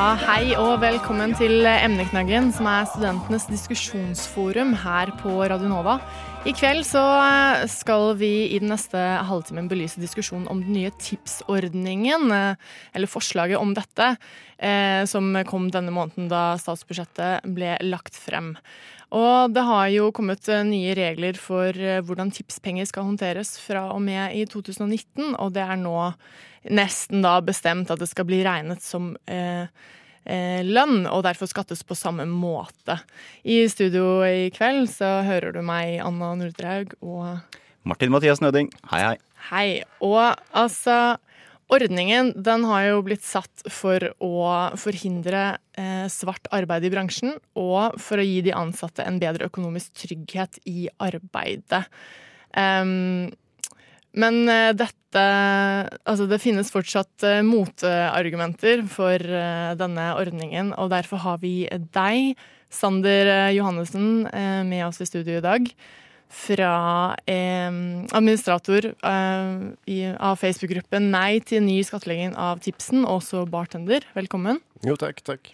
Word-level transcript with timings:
Hei 0.00 0.54
og 0.56 0.78
velkommen 0.80 1.34
til 1.36 1.66
Emneknaggen, 1.68 2.46
som 2.56 2.64
er 2.70 2.86
studentenes 2.88 3.44
diskusjonsforum 3.50 4.70
her 4.80 5.10
på 5.20 5.34
Radio 5.44 5.68
Nova. 5.68 5.98
I 6.48 6.54
kveld 6.56 6.86
så 6.88 7.02
skal 7.68 8.14
vi 8.16 8.30
i 8.46 8.62
den 8.62 8.72
neste 8.72 8.96
halvtimen 9.28 9.68
belyse 9.68 10.00
diskusjonen 10.00 10.48
om 10.48 10.62
den 10.64 10.72
nye 10.78 10.92
tipsordningen, 11.04 12.32
eh, 12.32 12.70
eller 12.96 13.12
forslaget 13.12 13.60
om 13.60 13.74
dette, 13.76 14.14
eh, 14.56 15.04
som 15.04 15.36
kom 15.44 15.68
denne 15.68 15.92
måneden 15.92 16.32
da 16.32 16.56
statsbudsjettet 16.56 17.44
ble 17.52 17.76
lagt 17.84 18.16
frem. 18.16 18.54
Og 19.10 19.52
det 19.52 19.66
har 19.66 19.88
jo 19.92 20.12
kommet 20.14 20.48
eh, 20.48 20.64
nye 20.64 20.94
regler 20.96 21.36
for 21.36 21.74
eh, 21.74 22.00
hvordan 22.00 22.30
tipspenger 22.32 22.88
skal 22.88 23.04
håndteres 23.08 23.58
fra 23.58 23.88
og 23.92 24.00
med 24.06 24.32
i 24.38 24.46
2019, 24.46 25.34
og 25.34 25.52
det 25.52 25.66
er 25.66 25.76
nå 25.76 25.98
nesten 26.68 27.24
da 27.24 27.38
bestemt 27.44 27.90
at 27.92 28.02
det 28.02 28.10
skal 28.10 28.28
bli 28.28 28.42
regnet 28.44 28.84
som 28.84 29.14
eh, 29.30 29.70
eh, 30.24 30.60
lønn, 30.66 31.06
og 31.08 31.24
derfor 31.28 31.50
skattes 31.50 31.84
på 31.86 31.96
samme 31.98 32.26
måte. 32.28 32.98
I 33.42 33.62
studio 33.72 34.20
i 34.26 34.50
kveld 34.54 34.90
så 34.92 35.20
hører 35.26 35.56
du 35.56 35.62
meg, 35.64 35.98
Anna 36.04 36.34
Norddraug, 36.38 36.94
og 37.00 37.40
Martin 37.88 38.12
Mathias 38.12 38.42
Nøding, 38.44 38.68
hei 38.92 39.02
hei. 39.06 39.16
Hei. 39.50 39.68
Og 40.04 40.36
altså 40.52 41.16
Ordningen 41.70 42.32
den 42.34 42.64
har 42.66 42.88
jo 42.88 43.02
blitt 43.06 43.22
satt 43.22 43.62
for 43.70 44.02
å 44.18 44.38
forhindre 44.80 45.42
eh, 45.78 46.08
svart 46.10 46.48
arbeid 46.50 46.88
i 46.88 46.90
bransjen, 46.90 47.36
og 47.54 47.94
for 48.02 48.18
å 48.18 48.26
gi 48.26 48.40
de 48.42 48.54
ansatte 48.58 49.06
en 49.06 49.20
bedre 49.22 49.46
økonomisk 49.46 49.94
trygghet 50.02 50.58
i 50.66 50.88
arbeidet. 50.98 51.84
Em, 52.58 53.30
men 54.18 54.42
eh, 54.48 54.72
dette 54.76 54.96
Altså, 55.10 56.28
det 56.30 56.38
finnes 56.38 56.68
fortsatt 56.70 57.24
eh, 57.26 57.40
motargumenter 57.42 58.84
for 58.86 59.18
eh, 59.18 59.72
denne 59.74 60.04
ordningen, 60.14 60.70
og 60.78 60.92
derfor 60.92 61.18
har 61.24 61.40
vi 61.42 61.64
deg, 61.94 62.38
Sander 62.70 63.50
Johannessen, 63.50 64.28
med 64.70 64.84
oss 64.86 65.00
i 65.02 65.08
studio 65.08 65.40
i 65.40 65.42
dag. 65.42 65.66
Fra 66.30 66.70
administrator 67.26 68.86
i, 68.94 69.98
av 70.14 70.38
Facebook-gruppen 70.38 71.10
Nei 71.10 71.40
til 71.42 71.66
ny 71.66 71.80
skattlegging 71.82 72.38
av 72.38 72.62
tipsen, 72.62 73.02
også 73.02 73.42
bartender. 73.50 74.06
Velkommen. 74.14 74.62
Jo, 74.86 74.94
takk, 74.94 75.18
takk. 75.26 75.50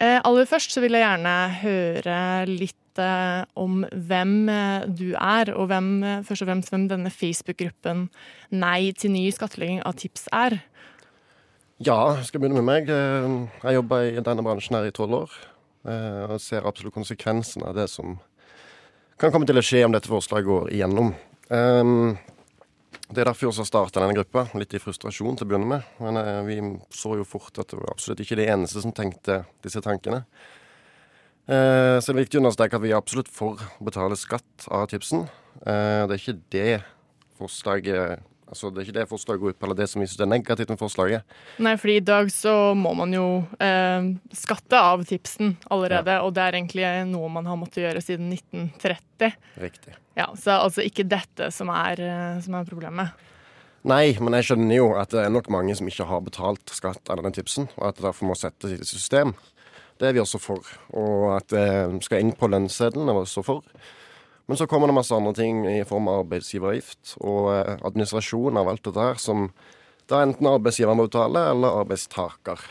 Eh, 0.00 0.16
aller 0.24 0.46
først 0.48 0.72
så 0.72 0.80
vil 0.80 0.96
jeg 0.96 1.04
gjerne 1.04 1.34
høre 1.60 2.18
litt 2.48 2.76
eh, 3.02 3.44
om 3.58 3.82
hvem 3.90 4.34
eh, 4.52 4.86
du 4.86 5.12
er, 5.14 5.52
og 5.54 5.68
hvem, 5.70 5.88
eh, 6.04 6.22
først 6.26 6.44
og 6.44 6.50
fremst 6.50 6.72
hvem 6.72 6.88
denne 6.90 7.12
Facebook-gruppen 7.12 8.08
Nei 8.50 8.92
til 8.92 9.14
ny 9.14 9.26
skattlegging 9.34 9.82
av 9.86 9.96
tips 10.00 10.28
er. 10.32 10.60
Ja, 11.80 12.16
jeg 12.18 12.26
skal 12.28 12.42
begynne 12.42 12.60
med 12.60 12.68
meg. 12.68 12.90
Eh, 12.92 13.36
Jeg 13.64 13.78
jobba 13.78 14.02
i 14.08 14.18
denne 14.20 14.44
bransjen 14.44 14.76
her 14.76 14.88
i 14.88 14.94
tolv 14.94 15.22
år. 15.22 15.38
Og 15.80 16.34
ser 16.44 16.66
absolutt 16.68 16.92
konsekvensen 16.92 17.62
av 17.64 17.72
det 17.72 17.86
som 17.88 18.18
kan 19.16 19.32
komme 19.32 19.46
til 19.48 19.56
å 19.56 19.62
skje 19.64 19.86
om 19.86 19.94
dette 19.94 20.10
forslaget 20.12 20.44
går 20.44 20.66
igjennom. 20.76 21.14
Det 21.48 23.16
er 23.16 23.24
derfor 23.24 23.46
vi 23.46 23.48
også 23.48 23.64
starta 23.64 24.02
denne 24.02 24.12
gruppa, 24.18 24.42
litt 24.60 24.76
i 24.76 24.80
frustrasjon 24.82 25.40
til 25.40 25.46
å 25.46 25.48
begynne 25.48 25.70
med. 25.70 25.88
Men 26.04 26.20
vi 26.44 26.58
så 26.92 27.16
jo 27.16 27.24
fort 27.24 27.56
at 27.64 27.72
det 27.72 27.80
var 27.80 27.94
absolutt 27.94 28.20
ikke 28.20 28.36
de 28.42 28.50
eneste 28.52 28.84
som 28.84 28.92
tenkte 28.92 29.40
disse 29.64 29.80
tankene. 29.80 30.20
Eh, 31.50 31.98
Så 32.00 32.12
det 32.12 32.16
er 32.16 32.22
viktig 32.24 32.38
å 32.38 32.44
understreke 32.44 32.78
at 32.78 32.84
vi 32.84 32.92
er 32.94 33.00
absolutt 33.00 33.30
for 33.32 33.58
å 33.58 33.84
betale 33.84 34.18
skatt 34.18 34.68
av 34.70 34.86
tipsen. 34.92 35.26
Eh, 35.66 36.06
Det 36.06 36.14
er 36.16 36.20
ikke 36.22 36.40
det 36.50 36.82
forslaget 37.38 38.20
Altså, 38.50 38.66
det 38.74 38.80
er 38.80 38.86
ikke 38.88 38.98
det 38.98 39.06
forslaget 39.06 39.40
går 39.40 39.52
ut 39.52 39.58
på, 39.60 39.66
eller 39.68 39.76
det 39.78 39.86
som 39.86 40.00
vi 40.02 40.08
synes 40.10 40.24
er 40.24 40.26
negativt 40.26 40.70
med 40.72 40.78
forslaget. 40.80 41.22
Nei, 41.62 41.76
fordi 41.78 41.94
i 42.00 42.02
dag 42.02 42.26
så 42.34 42.74
må 42.74 42.90
man 42.98 43.12
jo 43.14 43.46
eh, 43.62 44.08
skatte 44.34 44.74
av 44.74 45.04
tipsen 45.06 45.52
allerede, 45.70 46.16
og 46.24 46.34
det 46.34 46.42
er 46.42 46.58
egentlig 46.58 46.88
noe 47.12 47.30
man 47.30 47.46
har 47.46 47.54
måttet 47.60 47.84
gjøre 47.84 48.02
siden 48.02 48.32
1930. 48.34 49.36
Riktig. 49.62 49.94
Ja, 50.18 50.26
Så 50.34 50.50
altså 50.50 50.82
ikke 50.82 51.06
dette 51.06 51.52
som 51.54 51.70
er, 51.70 52.02
eh, 52.02 52.40
som 52.42 52.58
er 52.58 52.66
problemet. 52.66 53.14
Nei, 53.86 54.18
men 54.18 54.34
jeg 54.34 54.50
skjønner 54.50 54.76
jo 54.76 54.90
at 54.98 55.14
det 55.14 55.22
er 55.24 55.30
nok 55.30 55.46
mange 55.48 55.76
som 55.78 55.86
ikke 55.86 56.10
har 56.10 56.20
betalt 56.26 56.74
skatt 56.74 57.06
av 57.08 57.22
denne 57.22 57.32
tipsen, 57.32 57.70
og 57.78 57.86
at 57.86 57.96
det 58.00 58.08
derfor 58.08 58.26
må 58.26 58.34
settes 58.34 58.74
i 58.74 58.82
system. 58.82 59.30
Det 60.00 60.08
er 60.08 60.16
vi 60.16 60.22
også 60.22 60.40
for. 60.40 60.64
Og 60.96 61.26
at 61.36 61.52
det 61.52 62.04
skal 62.06 62.24
inn 62.24 62.32
på 62.36 62.48
lønnsseddelen 62.48 63.10
er 63.10 63.18
vi 63.18 63.26
også 63.26 63.44
for. 63.44 63.66
Men 64.50 64.58
så 64.58 64.66
kommer 64.66 64.90
det 64.90 64.96
masse 64.96 65.14
andre 65.14 65.30
ting 65.36 65.62
i 65.68 65.84
form 65.86 66.08
av 66.10 66.24
arbeidsgiveravgift 66.24 67.12
og 67.22 67.52
eh, 67.52 67.76
administrasjon 67.86 68.58
av 68.58 68.70
alt 68.72 68.82
dette 68.82 69.04
her, 69.04 69.20
som 69.22 69.44
da 70.10 70.24
enten 70.24 70.48
arbeidsgiver 70.50 70.96
må 70.98 71.06
betale, 71.06 71.44
eller 71.52 71.76
arbeidstaker. 71.84 72.64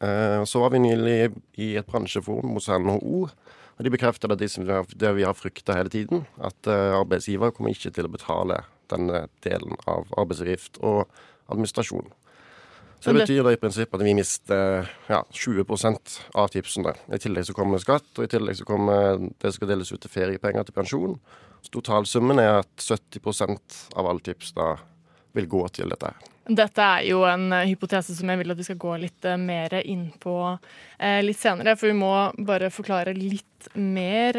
Eh, 0.00 0.44
Så 0.48 0.62
var 0.62 0.72
vi 0.72 0.80
nylig 0.80 1.18
i 1.60 1.74
et 1.76 1.90
bransjeforum 1.90 2.56
hos 2.56 2.70
NHO, 2.72 3.26
og 3.28 3.84
de 3.84 3.92
bekrefter 3.92 4.32
det, 4.32 4.48
det 4.96 5.12
vi 5.18 5.26
har 5.28 5.36
frykta 5.36 5.76
hele 5.76 5.92
tiden, 5.92 6.24
at 6.40 6.66
eh, 6.66 6.96
arbeidsgiver 6.96 7.52
kommer 7.52 7.76
ikke 7.76 7.92
til 7.92 8.08
å 8.08 8.14
betale 8.14 8.62
denne 8.88 9.26
delen 9.44 9.76
av 9.84 10.08
arbeidsgift 10.16 10.80
og 10.80 11.04
administrasjon. 11.52 12.08
Så 13.00 13.12
det 13.12 13.18
det- 13.18 13.26
betyr 13.26 13.44
da 13.44 13.52
i 13.52 13.56
prinsippet 13.56 13.94
at 13.94 14.04
vi 14.04 14.14
mister 14.14 14.88
ja, 15.08 15.22
20% 15.32 16.20
av 16.34 16.48
tipsene. 16.48 16.94
I 17.12 17.18
tillegg 17.18 17.46
så 17.46 17.54
kommer 17.54 17.78
skatt, 17.78 18.10
og 18.18 18.24
i 18.24 18.30
tillegg 18.32 18.56
så 18.56 18.64
kommer 18.66 19.30
det 19.38 19.54
skal 19.54 19.68
deles 19.68 19.92
ut 19.92 20.00
til 20.00 20.10
feriepenger 20.10 20.64
til 20.64 20.74
pensjon. 20.74 21.18
Så 21.62 21.70
totalsummen 21.70 22.38
er 22.38 22.58
at 22.58 22.76
70% 22.76 23.94
av 23.96 24.06
alle 24.06 24.20
tips 24.20 24.52
da 24.52 24.76
vil 25.32 25.46
gå 25.46 25.62
til 25.68 25.88
dette. 25.88 26.12
Dette 26.48 26.80
er 26.80 27.04
jo 27.10 27.24
en 27.28 27.52
eh, 27.52 27.66
hypotese 27.68 28.14
som 28.16 28.30
jeg 28.32 28.40
vil 28.40 28.54
at 28.54 28.56
vi 28.60 28.64
skal 28.64 28.80
gå 28.80 28.94
litt 29.02 29.26
eh, 29.28 29.36
mer 29.36 29.74
inn 29.82 30.06
på 30.20 30.36
eh, 30.98 31.20
litt 31.20 31.38
senere, 31.38 31.76
for 31.76 31.90
vi 31.90 31.98
må 31.98 32.12
bare 32.48 32.70
forklare 32.72 33.12
litt 33.16 33.44
mer 33.74 34.38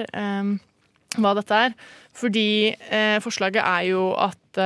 hva 1.19 1.31
dette 1.35 1.57
er. 1.67 1.73
Fordi 2.15 2.73
forslaget 3.21 3.59
er 3.61 3.83
jo 3.89 4.03
at 4.15 4.59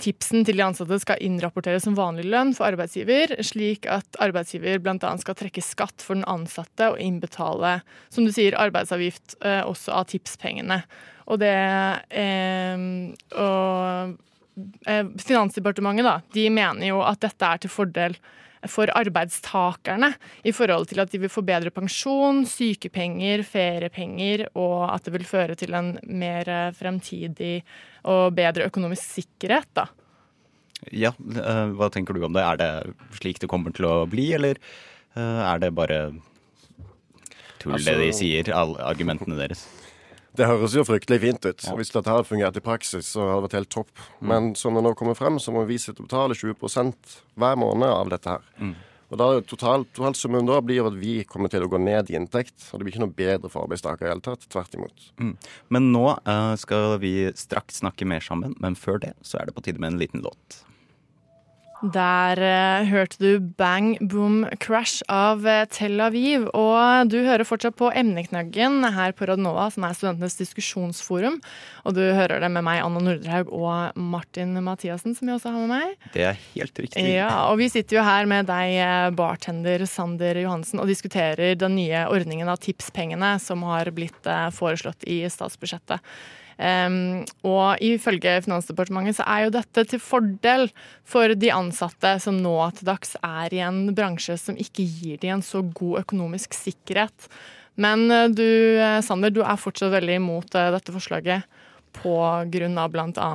tipsen 0.00 0.44
til 0.46 0.56
de 0.56 0.64
ansatte 0.64 0.96
skal 1.02 1.20
innrapporteres 1.20 1.84
som 1.84 1.96
vanlig 1.98 2.24
lønn 2.32 2.54
for 2.56 2.64
arbeidsgiver, 2.70 3.34
slik 3.44 3.84
at 3.92 4.16
arbeidsgiver 4.24 4.80
bl.a. 4.80 5.10
skal 5.20 5.36
trekke 5.36 5.64
skatt 5.64 6.04
for 6.04 6.16
den 6.16 6.24
ansatte 6.30 6.92
og 6.94 7.00
innbetale, 7.02 7.80
som 8.08 8.24
du 8.24 8.32
sier, 8.32 8.56
arbeidsavgift 8.56 9.36
eh, 9.44 9.60
også 9.68 9.92
av 9.98 10.08
tipspengene. 10.12 10.80
Og 11.26 11.42
det 11.42 11.52
eh, 11.52 12.86
og 13.36 14.16
eh, 14.86 15.12
Finansdepartementet 15.20 16.06
da, 16.06 16.16
de 16.36 16.48
mener 16.54 16.88
jo 16.92 17.02
at 17.04 17.20
dette 17.26 17.52
er 17.52 17.62
til 17.62 17.72
fordel 17.72 18.16
for 18.70 18.90
arbeidstakerne 18.94 20.12
i 20.46 20.52
forhold 20.54 20.88
til 20.90 21.00
at 21.02 21.12
de 21.12 21.20
vil 21.22 21.32
få 21.32 21.42
bedre 21.46 21.72
pensjon, 21.74 22.44
sykepenger, 22.48 23.42
feriepenger, 23.46 24.46
og 24.58 24.88
at 24.94 25.06
det 25.06 25.14
vil 25.16 25.26
føre 25.28 25.56
til 25.58 25.74
en 25.76 25.94
mer 26.06 26.48
eh, 26.48 26.72
fremtidig 26.76 27.60
og 28.06 28.34
bedre 28.36 28.68
økonomisk 28.70 29.20
sikkerhet. 29.20 29.68
da. 29.76 29.86
Ja, 30.92 31.10
eh, 31.16 31.64
hva 31.76 31.88
tenker 31.92 32.14
du 32.14 32.24
om 32.26 32.36
det? 32.36 32.44
Er 32.44 32.60
det 32.60 32.94
slik 33.18 33.40
det 33.42 33.48
kommer 33.50 33.72
til 33.74 33.88
å 33.88 33.96
bli, 34.10 34.28
eller 34.36 34.60
eh, 35.16 35.42
er 35.52 35.62
det 35.62 35.74
bare 35.74 36.00
tull 37.58 37.78
det 37.80 37.96
de 37.96 38.10
Altså- 38.10 38.18
sier, 38.20 38.52
alle 38.54 38.78
argumentene 38.84 39.38
deres? 39.38 39.66
Det 40.36 40.48
høres 40.48 40.74
jo 40.76 40.84
fryktelig 40.84 41.20
fint 41.22 41.46
ut. 41.46 41.68
Hvis 41.78 41.92
dette 41.94 42.12
hadde 42.12 42.28
fungert 42.28 42.58
i 42.58 42.64
praksis, 42.64 43.12
så 43.14 43.24
hadde 43.24 43.38
det 43.38 43.46
vært 43.46 43.56
helt 43.60 43.72
topp. 43.72 44.02
Men 44.20 44.50
som 44.58 44.76
det 44.76 44.82
nå 44.84 44.92
kommer 44.98 45.16
frem, 45.16 45.38
så 45.40 45.54
må 45.54 45.64
vi 45.68 45.78
sitte 45.80 46.02
og 46.02 46.10
betale 46.10 46.36
20 46.36 46.92
hver 47.40 47.56
måned 47.60 47.88
av 47.88 48.12
dette 48.12 48.36
her. 48.36 48.44
Og 49.06 49.20
da 49.20 49.26
totalt, 49.38 49.46
totalt 49.52 49.92
Totalsummen 49.94 50.48
da 50.48 50.58
blir 50.64 50.86
at 50.88 50.96
vi 50.98 51.20
kommer 51.30 51.50
til 51.52 51.62
å 51.62 51.70
gå 51.70 51.78
ned 51.78 52.10
i 52.10 52.16
inntekt. 52.18 52.56
Og 52.72 52.78
det 52.78 52.86
blir 52.86 52.94
ikke 52.94 53.04
noe 53.04 53.16
bedre 53.16 53.50
for 53.52 53.66
arbeidstaker 53.66 54.08
i 54.08 54.10
hele 54.10 54.24
tatt. 54.24 54.48
Tvert 54.50 54.74
imot. 54.74 55.10
Men 55.70 55.90
nå 55.94 56.06
uh, 56.26 56.54
skal 56.58 56.98
vi 57.02 57.30
straks 57.38 57.80
snakke 57.84 58.08
mer 58.08 58.24
sammen, 58.24 58.56
men 58.62 58.78
før 58.78 58.98
det 59.06 59.14
så 59.22 59.38
er 59.40 59.48
det 59.48 59.56
på 59.56 59.62
tide 59.66 59.82
med 59.82 59.94
en 59.94 60.00
liten 60.02 60.26
låt. 60.26 60.62
Der 61.92 62.40
eh, 62.42 62.86
hørte 62.88 63.18
du 63.20 63.38
Bang 63.38 63.94
Boom 64.00 64.46
Crash 64.58 65.04
av 65.12 65.44
eh, 65.46 65.66
Tel 65.70 66.00
Aviv. 66.02 66.48
Og 66.56 67.10
du 67.12 67.18
hører 67.22 67.46
fortsatt 67.46 67.76
på 67.78 67.90
Emneknaggen 67.94 68.82
her 68.96 69.12
på 69.14 69.28
Radnova, 69.28 69.68
som 69.70 69.86
er 69.86 69.94
studentenes 69.94 70.38
diskusjonsforum. 70.40 71.38
Og 71.86 71.94
du 71.94 72.02
hører 72.02 72.42
det 72.42 72.50
med 72.54 72.64
meg, 72.66 72.80
Anna 72.82 73.02
Nordrehaug, 73.04 73.52
og 73.54 74.00
Martin 74.00 74.56
Mathiassen, 74.66 75.14
som 75.14 75.30
jeg 75.30 75.38
også 75.38 75.52
har 75.54 75.62
med 75.62 75.74
meg. 75.74 76.08
Det 76.16 76.24
er 76.32 76.40
helt 76.54 76.82
riktig. 76.82 77.04
Ja, 77.12 77.30
og 77.50 77.60
vi 77.60 77.68
sitter 77.72 78.00
jo 78.00 78.06
her 78.06 78.26
med 78.30 78.50
deg, 78.50 78.78
eh, 78.86 79.10
bartender 79.16 79.86
Sander 79.90 80.42
Johansen, 80.42 80.82
og 80.82 80.90
diskuterer 80.90 81.54
den 81.60 81.78
nye 81.78 82.06
ordningen 82.10 82.50
av 82.50 82.58
tipspengene 82.64 83.36
som 83.42 83.62
har 83.68 83.92
blitt 83.94 84.26
eh, 84.26 84.48
foreslått 84.56 85.06
i 85.06 85.22
statsbudsjettet. 85.30 86.02
Um, 86.56 87.26
og 87.44 87.82
ifølge 87.84 88.38
Finansdepartementet 88.46 89.18
så 89.18 89.26
er 89.28 89.42
jo 89.44 89.50
dette 89.58 89.82
til 89.90 90.00
fordel 90.00 90.70
for 91.04 91.34
de 91.36 91.50
ansatte 91.52 92.14
som 92.24 92.38
nå 92.40 92.54
til 92.78 92.88
dags 92.88 93.12
er 93.20 93.52
i 93.52 93.60
en 93.60 93.90
bransje 93.96 94.38
som 94.40 94.56
ikke 94.56 94.86
gir 94.88 95.20
de 95.20 95.34
en 95.34 95.44
så 95.44 95.60
god 95.76 96.00
økonomisk 96.06 96.56
sikkerhet. 96.56 97.28
Men 97.76 98.10
eh, 98.10 98.28
du 98.32 98.46
eh, 98.80 99.02
Sander, 99.04 99.32
du 99.32 99.42
er 99.44 99.60
fortsatt 99.60 99.92
veldig 99.92 100.16
imot 100.16 100.56
eh, 100.56 100.72
dette 100.74 100.94
forslaget 100.94 101.44
pga. 101.96 102.88
bl.a. 102.92 103.28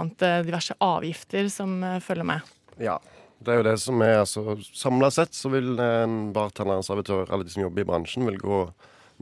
diverse 0.45 0.75
avgifter 0.81 1.47
som 1.49 1.81
følger 2.01 2.27
med. 2.33 2.53
Ja. 2.81 2.99
Det 3.41 3.49
er 3.49 3.57
jo 3.57 3.65
det 3.65 3.77
som 3.81 4.01
er 4.05 4.19
altså, 4.19 4.53
Samla 4.77 5.07
sett 5.09 5.33
så 5.33 5.49
vil 5.49 5.71
en 5.81 6.27
bartender, 6.29 6.77
en 6.77 6.85
servitør, 6.85 7.25
alle 7.33 7.47
de 7.47 7.49
som 7.49 7.63
jobber 7.63 7.81
i 7.81 7.87
bransjen, 7.89 8.27
vil 8.29 8.37
gå 8.37 8.59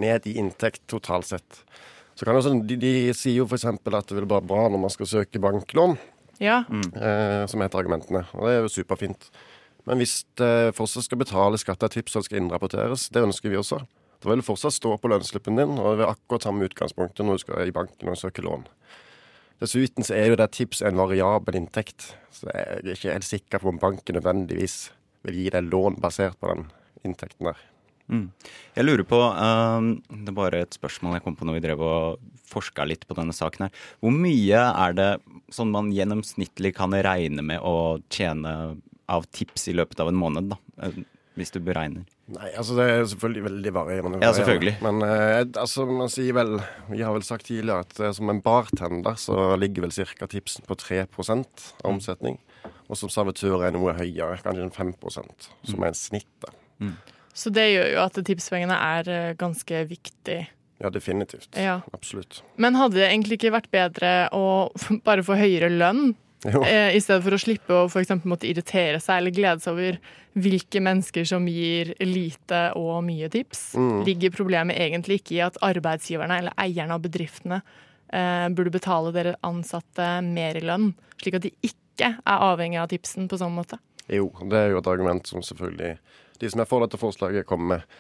ned 0.04 0.28
i 0.28 0.34
inntekt 0.42 0.84
totalt 0.92 1.30
sett. 1.30 1.62
Så 2.20 2.28
kan 2.28 2.36
også, 2.36 2.52
de, 2.68 2.76
de 2.76 2.94
sier 3.16 3.38
jo 3.38 3.46
f.eks. 3.48 3.64
at 3.64 4.10
det 4.10 4.18
vil 4.18 4.26
være 4.28 4.44
bra 4.44 4.66
når 4.68 4.82
man 4.84 4.92
skal 4.92 5.08
søke 5.08 5.40
banklån, 5.40 5.96
Ja, 6.44 6.66
eh, 6.68 7.46
som 7.48 7.64
heter 7.64 7.80
argumentene. 7.80 8.26
Og 8.36 8.48
det 8.48 8.58
er 8.58 8.66
jo 8.66 8.72
superfint. 8.72 9.30
Men 9.88 10.02
hvis 10.02 10.26
det 10.40 10.76
fortsatt 10.76 11.08
skal 11.08 11.22
betale 11.22 11.60
skatt 11.60 11.84
av 11.84 11.94
tips 11.94 12.18
og 12.20 12.26
skal 12.28 12.42
innrapporteres, 12.42 13.08
det 13.16 13.24
ønsker 13.24 13.54
vi 13.54 13.60
også. 13.60 13.80
Da 14.20 14.28
vil 14.28 14.42
det 14.42 14.48
fortsatt 14.50 14.76
stå 14.76 14.98
på 15.00 15.12
lønnsslippen 15.12 15.56
din, 15.60 15.78
og 15.80 15.94
det 15.94 16.02
vil 16.02 16.10
akkurat 16.10 16.48
samme 16.50 16.68
utgangspunktet 16.68 17.24
når 17.24 17.40
du 17.40 17.44
skal 17.46 17.72
i 17.72 17.76
banken 17.76 18.12
og 18.12 18.20
søke 18.20 18.44
lån. 18.44 18.68
Dessuten 19.64 20.08
så 20.08 20.16
er 20.16 20.32
jo 20.32 20.40
det 20.40 20.52
tips 20.56 20.84
en 20.88 21.00
variabel 21.00 21.60
inntekt, 21.60 22.14
så 22.36 22.52
jeg 22.52 22.68
er 22.68 22.94
ikke 22.96 23.16
helt 23.16 23.28
sikker 23.28 23.64
på 23.64 23.72
om 23.72 23.80
banken 23.80 24.20
nødvendigvis 24.20 24.78
vil 25.28 25.40
gi 25.40 25.50
deg 25.56 25.72
lån 25.72 26.00
basert 26.04 26.40
på 26.40 26.52
den 26.52 26.68
inntekten 27.08 27.52
der. 27.52 27.69
Mm. 28.10 28.26
Jeg 28.76 28.88
lurer 28.88 29.06
på, 29.06 29.20
um, 29.22 29.94
det 30.10 30.32
er 30.32 30.38
bare 30.38 30.64
et 30.66 30.76
spørsmål 30.78 31.18
jeg 31.18 31.26
kom 31.28 31.38
på 31.38 31.48
når 31.48 31.60
vi 31.60 31.64
drev 31.68 31.84
og 31.86 32.30
forska 32.50 32.86
litt 32.90 33.06
på 33.08 33.18
denne 33.18 33.36
saken 33.36 33.68
her. 33.68 33.84
Hvor 34.02 34.14
mye 34.16 34.64
er 34.68 34.96
det 34.98 35.10
sånn 35.54 35.74
man 35.74 35.92
gjennomsnittlig 35.94 36.74
kan 36.78 36.94
regne 36.94 37.46
med 37.46 37.62
å 37.62 38.00
tjene 38.14 38.54
av 39.10 39.26
tips 39.34 39.70
i 39.72 39.76
løpet 39.78 40.02
av 40.02 40.12
en 40.12 40.20
måned, 40.20 40.54
da? 40.54 40.60
Eh, 40.86 41.02
Hvis 41.40 41.54
du 41.54 41.62
beregner. 41.64 42.04
Nei, 42.30 42.50
altså 42.58 42.76
det 42.78 42.86
er 42.86 43.06
selvfølgelig 43.10 43.44
veldig 43.46 43.72
varierende. 43.74 44.20
Ja, 44.22 44.34
selvfølgelig. 44.36 44.76
Men 44.86 45.02
eh, 45.06 45.46
altså, 45.58 45.86
man 45.88 46.12
sier 46.12 46.36
vel 46.38 46.60
Vi 46.92 47.00
har 47.02 47.16
vel 47.16 47.26
sagt 47.26 47.48
tidligere 47.48 47.86
at 47.86 48.02
eh, 48.02 48.12
som 48.14 48.30
en 48.30 48.42
bartender 48.46 49.18
så 49.18 49.56
ligger 49.58 49.88
vel 49.88 49.96
cirka 49.96 50.28
tipsen 50.30 50.68
på 50.68 50.78
3 50.78 51.06
av 51.08 51.90
omsetning. 51.90 52.38
Og 52.90 53.00
som 53.00 53.10
servitør 53.14 53.64
er 53.66 53.74
noe 53.74 53.96
høyere, 53.98 54.42
kanskje 54.44 54.68
5% 54.76 55.50
som 55.72 55.86
er 55.86 55.94
en 55.94 55.98
snittet. 55.98 56.54
Så 57.34 57.52
det 57.54 57.68
gjør 57.72 57.92
jo 57.94 58.00
at 58.04 58.18
tipspengene 58.28 58.76
er 58.76 59.10
eh, 59.14 59.36
ganske 59.40 59.84
viktig. 59.90 60.40
Ja, 60.80 60.90
definitivt. 60.90 61.50
Ja. 61.60 61.82
Absolutt. 61.94 62.42
Men 62.56 62.78
hadde 62.80 63.00
det 63.02 63.10
egentlig 63.10 63.40
ikke 63.40 63.54
vært 63.58 63.70
bedre 63.74 64.14
å 64.36 64.72
bare 65.08 65.26
få 65.28 65.38
høyere 65.40 65.72
lønn, 65.74 66.14
Jo. 66.48 66.62
eh, 66.64 66.96
i 66.96 67.02
stedet 67.04 67.24
for 67.26 67.36
å 67.36 67.42
slippe 67.42 67.76
å 67.76 67.90
for 67.92 68.08
måtte 68.30 68.48
irritere 68.48 69.02
seg 69.04 69.20
eller 69.20 69.36
glede 69.36 69.60
seg 69.64 69.76
over 69.76 70.00
hvilke 70.40 70.80
mennesker 70.80 71.26
som 71.28 71.48
gir 71.52 71.92
lite 72.00 72.70
og 72.80 73.02
mye 73.04 73.28
tips? 73.34 73.74
Mm. 73.76 74.06
Ligger 74.08 74.36
problemet 74.38 74.80
egentlig 74.80 75.20
ikke 75.20 75.36
i 75.36 75.44
at 75.44 75.60
arbeidsgiverne 75.66 76.40
eller 76.40 76.56
eierne 76.62 76.96
av 76.96 77.04
bedriftene 77.04 77.60
eh, 78.14 78.48
burde 78.56 78.72
betale 78.72 79.12
dere 79.16 79.36
ansatte 79.44 80.08
mer 80.24 80.60
i 80.60 80.64
lønn, 80.64 80.94
slik 81.20 81.40
at 81.40 81.48
de 81.48 81.54
ikke 81.66 82.14
er 82.24 82.48
avhengig 82.48 82.80
av 82.80 82.88
tipsen 82.94 83.28
på 83.28 83.40
sånn 83.42 83.58
måte? 83.58 83.82
Jo, 84.10 84.30
det 84.50 84.58
er 84.58 84.72
jo 84.72 84.80
et 84.80 84.88
argument 84.90 85.28
som 85.28 85.44
selvfølgelig 85.46 85.98
de 86.40 86.52
som 86.52 86.64
er 86.64 86.70
for 86.70 86.86
dette 86.86 87.00
forslaget, 87.00 87.48
kommer 87.50 87.78
med. 87.78 88.00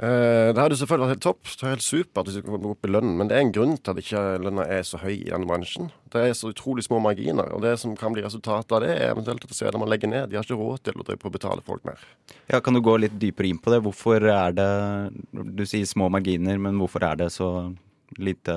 Uh, 0.00 0.48
det 0.56 0.56
hadde 0.56 0.76
selvfølgelig 0.80 1.04
vært 1.04 1.12
helt 1.12 1.24
topp. 1.26 1.48
Det 1.50 1.64
er 1.66 1.74
helt 1.74 1.84
supert 1.84 2.28
hvis 2.28 2.38
vi 2.38 2.44
kan 2.46 2.62
gå 2.62 2.70
opp 2.72 2.86
i 2.88 2.90
lønnen, 2.90 3.18
men 3.18 3.28
det 3.28 3.36
er 3.36 3.42
en 3.44 3.52
grunn 3.52 3.74
til 3.76 3.92
at 3.92 4.00
ikke 4.00 4.22
lønna 4.46 4.64
er 4.64 4.86
så 4.88 5.00
høy 5.02 5.12
i 5.12 5.28
denne 5.28 5.48
bransjen. 5.48 5.90
Det 6.12 6.22
er 6.24 6.32
så 6.38 6.52
utrolig 6.54 6.86
små 6.86 7.02
marginer, 7.04 7.50
og 7.52 7.60
det 7.66 7.74
som 7.82 7.92
kan 8.00 8.14
bli 8.16 8.24
resultatet 8.24 8.72
av 8.72 8.80
det, 8.86 8.94
er 8.94 9.12
eventuelt 9.12 9.44
at 9.44 9.52
steder 9.52 9.82
man 9.82 9.92
legger 9.92 10.08
ned. 10.08 10.30
De 10.30 10.38
har 10.38 10.46
ikke 10.46 10.56
råd 10.56 10.86
til 10.88 10.96
å 10.96 11.04
drive 11.04 11.20
på 11.20 11.28
å 11.28 11.34
betale 11.36 11.66
folk 11.66 11.84
mer. 11.88 12.00
Ja, 12.48 12.62
Kan 12.64 12.78
du 12.78 12.80
gå 12.84 12.96
litt 13.02 13.18
dypere 13.20 13.50
inn 13.50 13.60
på 13.60 13.74
det? 13.74 13.82
Hvorfor 13.84 14.24
er 14.24 14.56
det 14.56 14.70
Du 15.36 15.66
sier 15.68 15.84
små 15.88 16.08
marginer, 16.08 16.56
men 16.56 16.80
hvorfor 16.80 17.04
er 17.04 17.20
det 17.20 17.28
så 17.36 17.50
lite 18.16 18.56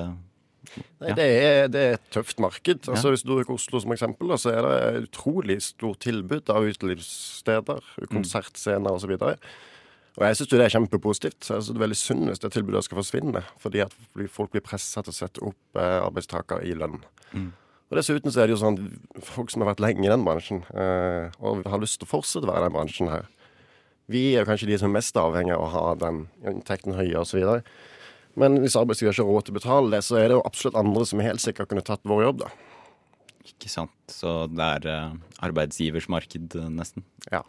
Nei, 1.00 1.08
Ja. 1.10 1.14
det, 1.18 1.24
er, 1.42 1.68
det 1.68 1.80
er 1.88 1.92
et 1.98 2.06
tøft 2.14 2.38
marked. 2.40 2.88
Altså, 2.88 3.10
Hvis 3.12 3.22
du 3.24 3.34
bruker 3.34 3.54
Oslo 3.54 3.80
som 3.80 3.92
eksempel, 3.92 4.32
så 4.38 4.52
er 4.54 4.62
det 4.66 4.74
et 5.02 5.08
utrolig 5.10 5.58
stort 5.62 6.00
tilbud 6.04 6.50
av 6.54 6.64
utelivssteder, 6.68 7.80
konsertscener 8.12 8.90
osv. 8.96 9.14
Og 10.14 10.22
jeg 10.28 10.36
syns 10.38 10.48
det 10.52 10.60
er 10.62 10.74
kjempepositivt. 10.76 11.40
Jeg 11.42 11.58
synes 11.58 11.72
det 11.72 11.76
er 11.80 11.84
veldig 11.86 11.98
synd 11.98 12.28
hvis 12.30 12.38
det 12.44 12.52
tilbudet 12.54 12.84
skal 12.86 13.00
forsvinne. 13.00 13.42
Fordi 13.58 13.82
at 13.82 13.94
folk 14.30 14.52
blir 14.54 14.62
pressa 14.62 15.02
til 15.02 15.10
å 15.10 15.16
sette 15.16 15.42
opp 15.42 15.80
arbeidstaker 15.80 16.62
i 16.64 16.74
lønn. 16.78 17.00
Og 17.90 17.98
Dessuten 17.98 18.32
så 18.32 18.40
er 18.42 18.48
det 18.48 18.54
jo 18.56 18.62
sånn 18.62 18.78
folk 19.22 19.50
som 19.52 19.62
har 19.62 19.72
vært 19.74 19.82
lenge 19.84 20.06
i 20.06 20.10
den 20.10 20.24
bransjen, 20.24 20.62
eh, 20.72 21.34
og 21.44 21.66
har 21.68 21.82
lyst 21.82 21.98
til 22.00 22.08
å 22.08 22.12
fortsette 22.14 22.46
å 22.46 22.50
være 22.50 22.62
i 22.64 22.68
den 22.68 22.74
bransjen 22.78 23.10
her, 23.12 23.26
vi 24.10 24.34
er 24.34 24.42
jo 24.42 24.48
kanskje 24.48 24.66
de 24.68 24.78
som 24.80 24.90
er 24.90 24.98
mest 24.98 25.16
avhengig 25.16 25.54
av 25.54 25.62
å 25.64 25.68
ha 25.72 25.84
den 26.00 26.24
inntekten 26.44 26.96
høye 26.96 27.20
osv. 27.20 27.40
Men 28.40 28.58
hvis 28.62 28.76
arbeidsgiver 28.78 29.14
ikke 29.14 29.24
har 29.24 29.30
råd 29.30 29.46
til 29.46 29.54
å 29.54 29.58
betale 29.60 29.90
det, 29.94 30.04
så 30.06 30.18
er 30.18 30.30
det 30.30 30.38
jo 30.38 30.46
absolutt 30.46 30.78
andre 30.78 31.06
som 31.06 31.22
helt 31.22 31.42
sikkert 31.42 31.70
kunne 31.70 31.84
tatt 31.86 32.02
vår 32.08 32.24
jobb, 32.26 32.44
da. 32.44 32.52
Ikke 33.44 33.68
sant? 33.68 33.92
Så 34.08 34.46
det 34.48 34.64
er 34.78 34.86
eh, 34.88 35.16
arbeidsgivers 35.44 36.08
marked, 36.12 36.56
eh, 36.56 36.70
nesten. 36.72 37.04
Ja. 37.30 37.42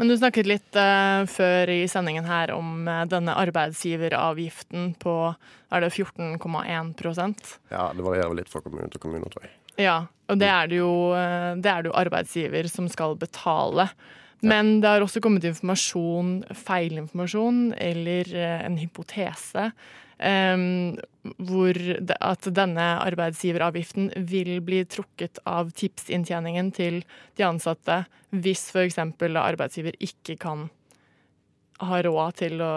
Men 0.00 0.08
du 0.10 0.16
snakket 0.16 0.48
litt 0.48 0.78
uh, 0.78 1.22
før 1.30 1.70
i 1.70 1.84
sendingen 1.90 2.26
her 2.26 2.50
om 2.54 2.88
uh, 2.88 3.04
denne 3.08 3.36
arbeidsgiveravgiften 3.44 4.94
på 5.00 5.14
er 5.34 5.84
det 5.84 5.92
14,1% 5.92 7.52
ja, 7.70 7.84
det 7.94 8.04
varierer 8.04 8.32
vel 8.32 8.40
litt 8.42 8.50
fra 8.50 8.62
kommune 8.64 8.88
til 8.90 9.02
kommune, 9.02 9.28
tror 9.30 9.46
jeg. 9.46 9.54
Ja, 9.84 9.96
og 10.30 10.40
det 10.40 10.50
er 10.50 10.70
det 10.70 10.78
jo, 10.78 10.92
det 11.58 11.70
er 11.70 11.82
det 11.82 11.90
jo 11.90 11.96
arbeidsgiver 11.98 12.68
som 12.70 12.86
skal 12.90 13.16
betale. 13.18 13.88
Men 14.46 14.78
det 14.82 14.92
har 14.92 15.02
også 15.02 15.22
kommet 15.24 15.46
informasjon, 15.48 16.44
feilinformasjon 16.54 17.72
eller 17.82 18.30
en 18.38 18.78
hypotese 18.78 19.72
em, 20.18 20.96
hvor 21.38 21.74
det, 21.74 22.16
at 22.20 22.48
denne 22.54 22.86
arbeidsgiveravgiften 23.02 24.10
vil 24.28 24.58
bli 24.64 24.82
trukket 24.84 25.40
av 25.48 25.72
tipsinntjeningen 25.76 26.70
til 26.76 27.02
de 27.38 27.46
ansatte 27.46 28.04
hvis 28.34 28.68
f.eks. 28.74 28.98
arbeidsgiver 29.00 29.96
ikke 30.02 30.36
kan 30.42 30.68
ha 31.82 32.00
råd 32.04 32.40
til 32.42 32.60
å, 32.62 32.74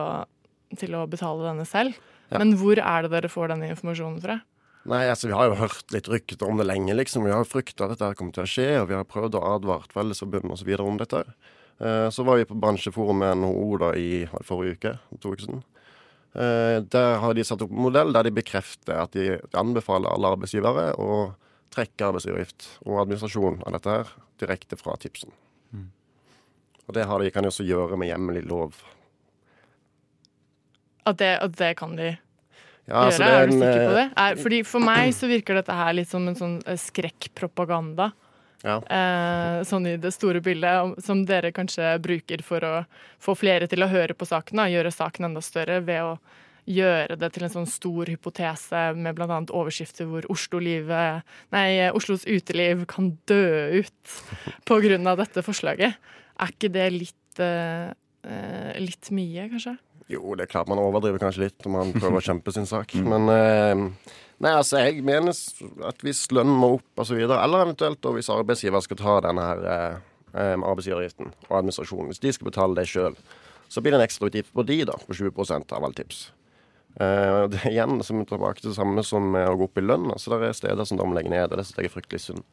til 0.77 0.95
å 0.97 1.07
betale 1.09 1.49
denne 1.49 1.65
selv. 1.67 1.97
Ja. 2.31 2.39
Men 2.41 2.55
hvor 2.59 2.79
er 2.81 3.05
det 3.05 3.13
dere 3.13 3.31
får 3.31 3.53
denne 3.53 3.69
informasjonen 3.71 4.21
fra? 4.23 4.39
Nei, 4.87 5.03
altså 5.11 5.27
Vi 5.27 5.35
har 5.35 5.49
jo 5.49 5.59
hørt 5.59 5.91
litt 5.91 6.07
rykter 6.07 6.47
om 6.47 6.59
det 6.59 6.67
lenge, 6.67 6.95
liksom. 6.95 7.25
Vi 7.27 7.33
har 7.35 7.47
frykta 7.47 7.85
at 7.85 7.95
dette 7.95 8.13
kommer 8.15 8.35
til 8.35 8.45
å 8.45 8.51
skje, 8.51 8.67
og 8.81 8.89
vi 8.91 8.95
har 8.95 9.07
prøvd 9.07 9.35
å 9.35 9.43
advare 9.55 9.91
Fellesforbundet 9.91 10.53
osv. 10.55 10.69
om 10.79 10.99
dette. 11.01 11.23
Eh, 11.79 12.09
Så 12.09 12.23
var 12.23 12.37
vi 12.37 12.47
på 12.47 12.55
bransjeforum 12.55 13.19
med 13.19 13.37
NHO 13.41 13.77
da 13.83 13.91
i 13.99 14.27
forrige 14.47 14.77
uke, 14.77 14.93
to 15.19 15.33
uker 15.33 15.43
siden. 15.43 15.63
Eh, 16.35 16.79
Der 16.83 17.19
har 17.21 17.33
de 17.33 17.43
satt 17.47 17.61
opp 17.61 17.71
en 17.71 17.83
modell 17.87 18.13
der 18.13 18.27
de 18.27 18.35
bekrefter 18.35 19.03
at 19.03 19.15
de 19.15 19.39
anbefaler 19.53 20.11
alle 20.11 20.33
arbeidsgivere 20.35 20.91
å 20.99 21.33
trekke 21.73 22.09
arbeidsgiveravgift 22.09 22.69
og 22.85 23.01
administrasjon 23.03 23.61
av 23.65 23.75
dette 23.77 23.95
her 23.97 24.15
direkte 24.41 24.77
fra 24.79 24.95
tipsen. 25.01 25.31
Og 26.87 26.95
det 26.95 27.03
har 27.03 27.19
de, 27.19 27.31
kan 27.35 27.43
de 27.43 27.51
også 27.51 27.65
gjøre 27.67 27.97
med 27.99 28.07
hjemmelig 28.07 28.45
lov. 28.47 28.77
At 31.07 31.19
det, 31.19 31.33
at 31.43 31.57
det 31.59 31.73
kan 31.79 31.95
de 31.99 32.13
Ja, 32.87 33.01
altså, 33.03 33.23
gjøre? 33.23 33.41
Er, 33.41 33.47
du 33.47 33.57
sikker 33.57 33.81
på 33.81 33.89
eh, 33.91 33.97
det? 33.97 34.05
Er, 34.23 34.37
fordi 34.39 34.61
For 34.63 34.83
meg 34.83 35.11
så 35.15 35.27
virker 35.27 35.59
dette 35.59 35.75
her 35.75 35.95
litt 35.97 36.07
som 36.11 36.27
en 36.29 36.37
sånn 36.39 36.55
eh, 36.63 36.79
skrekkpropaganda. 36.79 38.13
Ja. 38.65 38.79
Eh, 38.81 39.59
sånn 39.69 39.85
i 39.85 39.97
det 40.01 40.11
store 40.15 40.41
bildet, 40.41 40.97
som 41.05 41.21
dere 41.29 41.53
kanskje 41.53 41.93
bruker 42.01 42.41
for 42.45 42.65
å 42.65 42.73
få 43.21 43.35
flere 43.37 43.69
til 43.69 43.85
å 43.85 43.91
høre 43.91 44.17
på 44.17 44.25
saken. 44.25 44.59
og 44.59 44.73
gjøre 44.73 44.93
saken 44.93 45.29
enda 45.29 45.41
større 45.45 45.79
ved 45.85 46.01
å 46.01 46.17
gjøre 46.67 47.15
det 47.15 47.29
til 47.33 47.45
en 47.47 47.53
sånn 47.53 47.69
stor 47.69 48.09
hypotese 48.11 48.81
med 48.97 49.15
bl.a. 49.15 49.39
overskrifter 49.55 50.09
hvor 50.09 50.25
Oslo 50.33 50.59
livet, 50.59 51.23
nei, 51.55 51.87
Oslos 51.95 52.25
uteliv 52.27 52.85
kan 52.91 53.13
dø 53.29 53.79
ut 53.79 54.17
av 55.07 55.21
dette 55.21 55.43
forslaget. 55.45 55.95
Er 56.37 56.51
ikke 56.51 56.73
det 56.73 56.87
litt, 56.93 57.39
eh, 57.39 57.93
eh, 58.27 58.73
litt 58.83 59.11
mye, 59.11 59.47
kanskje? 59.53 59.77
Jo, 60.11 60.35
det 60.39 60.45
er 60.45 60.51
klart 60.51 60.69
man 60.71 60.79
overdriver 60.79 61.19
kanskje 61.21 61.47
litt 61.47 61.65
når 61.65 61.73
man 61.73 61.91
prøver 61.99 62.19
å 62.21 62.27
kjempe 62.29 62.53
sin 62.55 62.67
sak. 62.69 62.95
Men 63.03 63.27
eh, 63.31 63.81
nei, 64.43 64.53
altså, 64.53 64.79
jeg 64.85 65.03
mener 65.07 65.35
at 65.89 66.05
hvis 66.05 66.25
lønnen 66.35 66.55
må 66.59 66.77
opp 66.77 67.03
osv., 67.03 67.19
eller 67.25 67.65
eventuelt 67.65 68.07
hvis 68.15 68.31
arbeidsgiver 68.33 68.85
skal 68.85 69.01
ta 69.01 69.17
denne 69.27 69.49
her 69.49 69.67
eh, 69.73 69.99
eh, 70.33 70.55
arbeidsgiveravgiften 70.55 71.33
og 71.49 71.59
administrasjonen, 71.59 72.13
hvis 72.13 72.23
de 72.23 72.33
skal 72.37 72.51
betale 72.51 72.79
det 72.79 72.87
sjøl, 72.91 73.19
så 73.67 73.83
blir 73.83 73.93
det 73.93 73.99
en 73.99 74.07
ekstra 74.07 74.29
utgift 74.29 74.53
på 74.55 74.63
de 74.63 74.81
da, 74.87 74.95
på 75.03 75.17
20% 75.19 75.75
av 75.75 75.83
alle 75.83 75.99
tips. 75.99 76.29
Eh, 77.03 77.43
det 77.51 77.59
er 77.65 77.73
igjen 77.73 77.99
som 78.05 78.23
tilbake 78.23 78.63
til 78.63 78.71
det 78.71 78.79
samme 78.79 79.03
som 79.05 79.35
å 79.35 79.57
gå 79.59 79.67
opp 79.67 79.81
i 79.81 79.83
lønn. 79.83 80.07
altså 80.13 80.31
Det 80.33 80.47
er 80.47 80.61
steder 80.61 80.87
som 80.87 81.01
de 81.01 81.11
legger 81.17 81.35
ned, 81.35 81.51
og 81.51 81.59
det 81.59 81.67
synes 81.67 81.83
jeg 81.83 81.91
er 81.91 81.97
fryktelig 81.97 82.23
synd. 82.29 82.47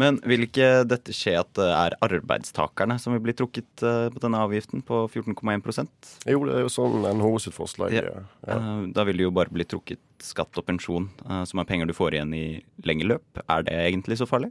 Men 0.00 0.18
vil 0.24 0.46
ikke 0.46 0.86
dette 0.88 1.12
skje 1.12 1.34
at 1.40 1.50
det 1.58 1.66
er 1.68 1.96
arbeidstakerne 2.04 2.98
som 3.00 3.12
vil 3.16 3.20
bli 3.26 3.34
trukket 3.36 3.82
eh, 3.84 4.08
på 4.14 4.22
denne 4.22 4.40
avgiften 4.46 4.82
på 4.86 5.02
14,1 5.12 5.88
Jo, 6.32 6.44
det 6.48 6.54
er 6.56 6.64
jo 6.64 6.72
sånn 6.72 7.04
NHO 7.18 7.32
sitt 7.44 7.56
forslag. 7.56 7.92
Ja. 7.92 8.02
eh, 8.02 8.22
Ja. 8.48 8.56
Eh, 8.56 8.86
Da 8.96 9.04
vil 9.04 9.16
det 9.20 9.26
jo 9.28 9.34
bare 9.36 9.52
bli 9.52 9.64
trukket 9.68 10.00
skatt 10.24 10.56
og 10.56 10.64
pensjon, 10.64 11.10
som 11.44 11.60
er 11.60 11.64
penger 11.68 11.86
du 11.86 11.92
får 11.92 12.14
igjen 12.16 12.32
i 12.34 12.46
lengre 12.88 13.16
løp. 13.16 13.42
Er 13.48 13.62
det 13.66 13.74
egentlig 13.76 14.16
så 14.18 14.26
farlig? 14.26 14.48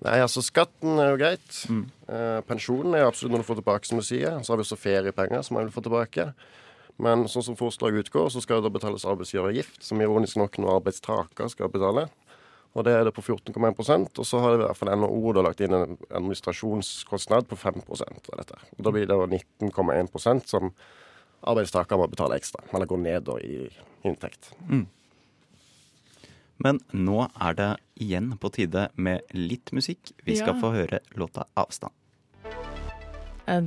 Nei, 0.00 0.16
altså 0.22 0.40
skatten 0.40 0.96
er 1.02 1.10
jo 1.10 1.18
greit. 1.20 1.58
Mm. 1.68 1.82
Eh, 2.08 2.38
pensjonen 2.48 2.94
er 2.96 3.04
absolutt 3.04 3.34
noe 3.34 3.42
du 3.42 3.48
får 3.50 3.58
tilbake, 3.60 3.84
som 3.90 3.98
du 4.00 4.06
sier. 4.06 4.38
Så 4.40 4.52
har 4.54 4.60
vi 4.60 4.64
også 4.64 4.78
feriepenger 4.80 5.42
som 5.44 5.58
man 5.58 5.66
vil 5.66 5.74
få 5.74 5.82
tilbake. 5.84 6.30
Men 7.00 7.26
sånn 7.32 7.44
som 7.44 7.56
forslaget 7.56 8.06
utgår, 8.06 8.30
så 8.32 8.40
skal 8.44 8.60
det 8.60 8.68
da 8.68 8.72
betales 8.78 9.04
arbeidsgiveravgift, 9.08 9.82
som 9.84 10.00
ironisk 10.00 10.36
nok 10.40 10.56
noe 10.60 10.78
arbeidstaker 10.78 11.48
skal 11.52 11.68
betale. 11.72 12.06
Og 12.78 12.84
det 12.86 12.92
er 12.94 13.04
det 13.04 13.14
på 13.16 13.22
14,1% 13.24 14.20
Og 14.22 14.26
så 14.26 14.38
har 14.38 14.52
det 14.54 14.60
i 14.60 14.66
hvert 14.68 14.78
fall 14.78 14.92
NHO 14.94 15.32
da 15.34 15.42
lagt 15.42 15.62
inn 15.64 15.74
en 15.74 15.96
administrasjonskostnad 16.14 17.48
på 17.50 17.58
5% 17.58 18.30
av 18.30 18.38
dette. 18.38 18.58
Og 18.78 18.84
Da 18.86 18.92
blir 18.94 19.08
det 19.08 19.16
da 19.16 19.26
19,1% 19.26 20.46
som 20.46 20.70
arbeidstaker 21.40 21.98
må 21.98 22.06
betale 22.10 22.36
ekstra. 22.38 22.62
Eller 22.72 22.86
går 22.86 23.00
ned 23.02 23.30
i 23.42 23.68
inntekt. 24.06 24.52
Men 26.60 26.78
nå 26.92 27.24
er 27.40 27.56
det 27.56 27.70
igjen 28.04 28.34
på 28.38 28.50
tide 28.52 28.90
med 28.96 29.24
litt 29.32 29.72
musikk. 29.72 30.12
Vi 30.24 30.36
skal 30.36 30.54
Ja. 30.54 30.60
få 30.60 30.72
høre 30.74 31.00
låta 31.16 31.46
'Avstand'. 31.56 31.96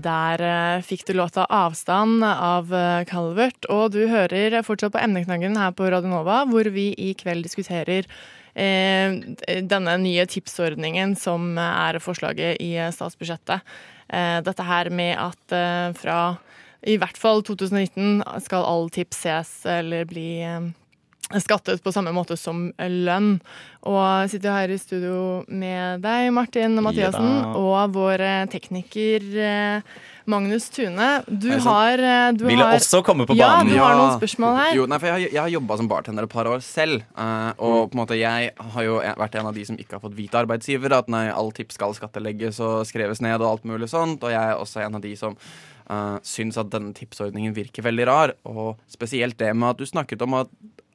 Der 0.01 0.41
eh, 0.41 0.81
fikk 0.81 1.05
du 1.05 1.13
låta 1.13 1.45
'Avstand' 1.49 2.23
av 2.23 2.71
eh, 2.71 3.03
Calvert. 3.05 3.65
Og 3.69 3.91
du 3.91 4.07
hører 4.07 4.61
fortsatt 4.63 4.93
på 4.93 5.01
emneknaggen 5.01 5.57
her 5.57 5.71
på 5.71 5.89
Radio 5.91 6.07
Nova, 6.09 6.45
hvor 6.45 6.63
vi 6.71 6.93
i 6.97 7.13
kveld 7.13 7.43
diskuterer 7.43 8.05
eh, 8.05 8.42
denne 8.53 9.95
nye 9.97 10.25
tipsordningen 10.29 11.15
som 11.17 11.57
er 11.57 11.97
forslaget 12.03 12.61
i 12.61 12.75
statsbudsjettet. 12.93 13.65
Eh, 14.13 14.39
dette 14.45 14.65
her 14.67 14.89
med 14.93 15.17
at 15.17 15.55
eh, 15.55 15.89
fra 15.97 16.19
i 16.83 16.97
hvert 16.99 17.17
fall 17.17 17.43
2019 17.47 18.23
skal 18.43 18.65
all 18.67 18.89
tips 18.91 19.21
ses 19.23 19.51
eller 19.69 20.05
bli 20.09 20.43
eh, 20.43 20.65
skattet 21.39 21.83
på 21.83 21.93
samme 21.95 22.11
måte 22.15 22.37
som 22.37 22.67
lønn. 22.77 23.37
Og 23.87 24.31
sitter 24.31 24.57
her 24.57 24.73
i 24.73 24.79
studio 24.79 25.43
med 25.47 26.03
deg, 26.03 26.29
Martin 26.35 26.75
Mathiassen, 26.83 27.55
og 27.55 27.95
vår 27.95 28.23
eh, 28.23 28.43
tekniker 28.51 29.29
eh, 29.47 29.95
Magnus 30.25 30.69
Tune. 30.69 31.23
Du 31.27 31.49
har, 31.59 31.99
eh, 31.99 32.31
du 32.31 32.45
Ville 32.45 32.63
har 32.63 32.77
også 32.77 33.03
komme 33.03 33.25
på 33.27 33.35
Ja, 33.35 33.63
du 33.63 33.73
har 33.77 33.95
noen 33.99 34.19
spørsmål 34.19 34.55
her. 34.57 34.75
Jo, 34.75 34.85
nei, 34.85 34.97
for 34.97 35.07
jeg, 35.07 35.13
har- 35.13 35.33
jeg 35.33 35.41
har 35.41 35.49
jobba 35.61 35.77
som 35.77 35.87
bartender 35.89 36.23
et 36.23 36.29
par 36.29 36.45
år 36.45 36.61
selv. 36.63 37.03
eh, 37.17 37.51
og 37.59 37.91
på 37.91 37.95
en 37.95 38.01
måte 38.05 38.17
jeg 38.19 38.51
har 38.57 38.83
jo 38.83 38.99
vært 38.99 39.35
en 39.39 39.45
av 39.47 39.53
de 39.53 39.65
som 39.65 39.77
ikke 39.77 39.91
har 39.93 39.99
fått 39.99 40.15
vite 40.15 40.39
arbeidsgiver 40.45 40.91
at 40.97 41.07
nei, 41.09 41.27
all 41.29 41.51
tips 41.51 41.75
skal 41.75 41.93
skattelegges 41.93 42.59
og 42.59 42.85
skreves 42.85 43.21
ned 43.21 43.41
og 43.41 43.49
alt 43.51 43.63
mulig 43.65 43.89
sånt. 43.89 44.23
Og 44.23 44.29
jeg 44.31 44.41
er 44.41 44.55
også 44.55 44.85
en 44.85 44.95
av 44.95 45.01
de 45.01 45.15
som 45.15 45.35
uh, 45.89 46.17
syns 46.23 46.57
at 46.57 46.69
denne 46.69 46.93
tipsordningen 46.93 47.53
virker 47.53 47.83
veldig 47.83 48.05
rar. 48.07 48.33
Og 48.45 48.77
spesielt 48.89 49.37
det 49.37 49.53
med 49.55 49.69
at 49.71 49.77
du 49.77 49.85
snakket 49.85 50.21
om 50.21 50.33
at 50.35 50.47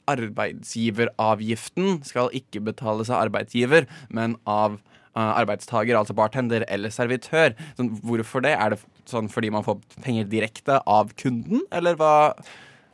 arbeidsgiveravgiften 0.08 2.02
skal 2.06 2.30
ikke 2.32 2.62
betales 2.64 3.10
av 3.10 3.28
arbeidsgiver, 3.28 3.86
men 4.08 4.36
av 4.46 4.72
uh, 4.78 4.78
arbeidstaker, 5.18 5.96
altså 5.98 6.16
bartender 6.16 6.64
eller 6.68 6.92
servitør. 6.94 7.54
Sånn, 7.78 7.92
hvorfor 8.04 8.44
det? 8.44 8.54
Er 8.54 8.74
det 8.74 8.80
sånn 9.08 9.30
fordi 9.32 9.50
man 9.54 9.66
får 9.66 9.78
penger 10.04 10.28
direkte 10.30 10.80
av 10.86 11.12
kunden, 11.18 11.64
eller 11.74 11.98
hva? 11.98 12.14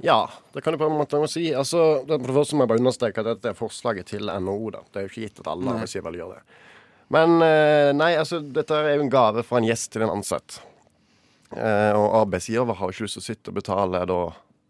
Ja, 0.04 0.24
det 0.52 0.64
kan 0.64 0.74
du 0.74 0.80
på 0.80 0.88
en 0.90 0.98
måte 0.98 1.20
si. 1.30 1.46
Altså, 1.54 2.02
for 2.06 2.26
det 2.26 2.36
første 2.36 2.58
må 2.58 2.64
jeg 2.64 2.72
bare 2.74 2.82
understreke 2.82 3.22
at 3.22 3.30
dette 3.30 3.52
er 3.52 3.58
forslaget 3.58 4.10
til 4.10 4.28
NHO. 4.28 4.70
da. 4.74 4.84
Det 4.90 5.00
er 5.00 5.06
jo 5.06 5.12
ikke 5.12 5.26
gitt 5.28 5.42
at 5.44 5.50
alle 5.52 5.74
arbeidsgivere 5.76 6.20
gjøre 6.20 6.38
det. 6.40 6.60
Men 7.14 7.36
eh, 7.44 7.90
nei, 7.94 8.14
altså, 8.18 8.40
dette 8.42 8.74
er 8.74 8.96
jo 8.96 9.04
en 9.04 9.12
gave 9.12 9.44
fra 9.46 9.60
en 9.60 9.68
gjest 9.68 9.92
til 9.94 10.06
en 10.06 10.16
ansatt. 10.16 10.58
Eh, 11.54 11.92
og 11.94 12.20
arbeidsgiver 12.24 12.80
har 12.80 12.90
jo 12.90 12.96
ikke 12.96 13.06
lyst 13.06 13.20
til 13.20 13.24
å 13.24 13.28
sitte 13.28 13.52
og 13.52 13.58
betale 13.60 14.04
da 14.10 14.20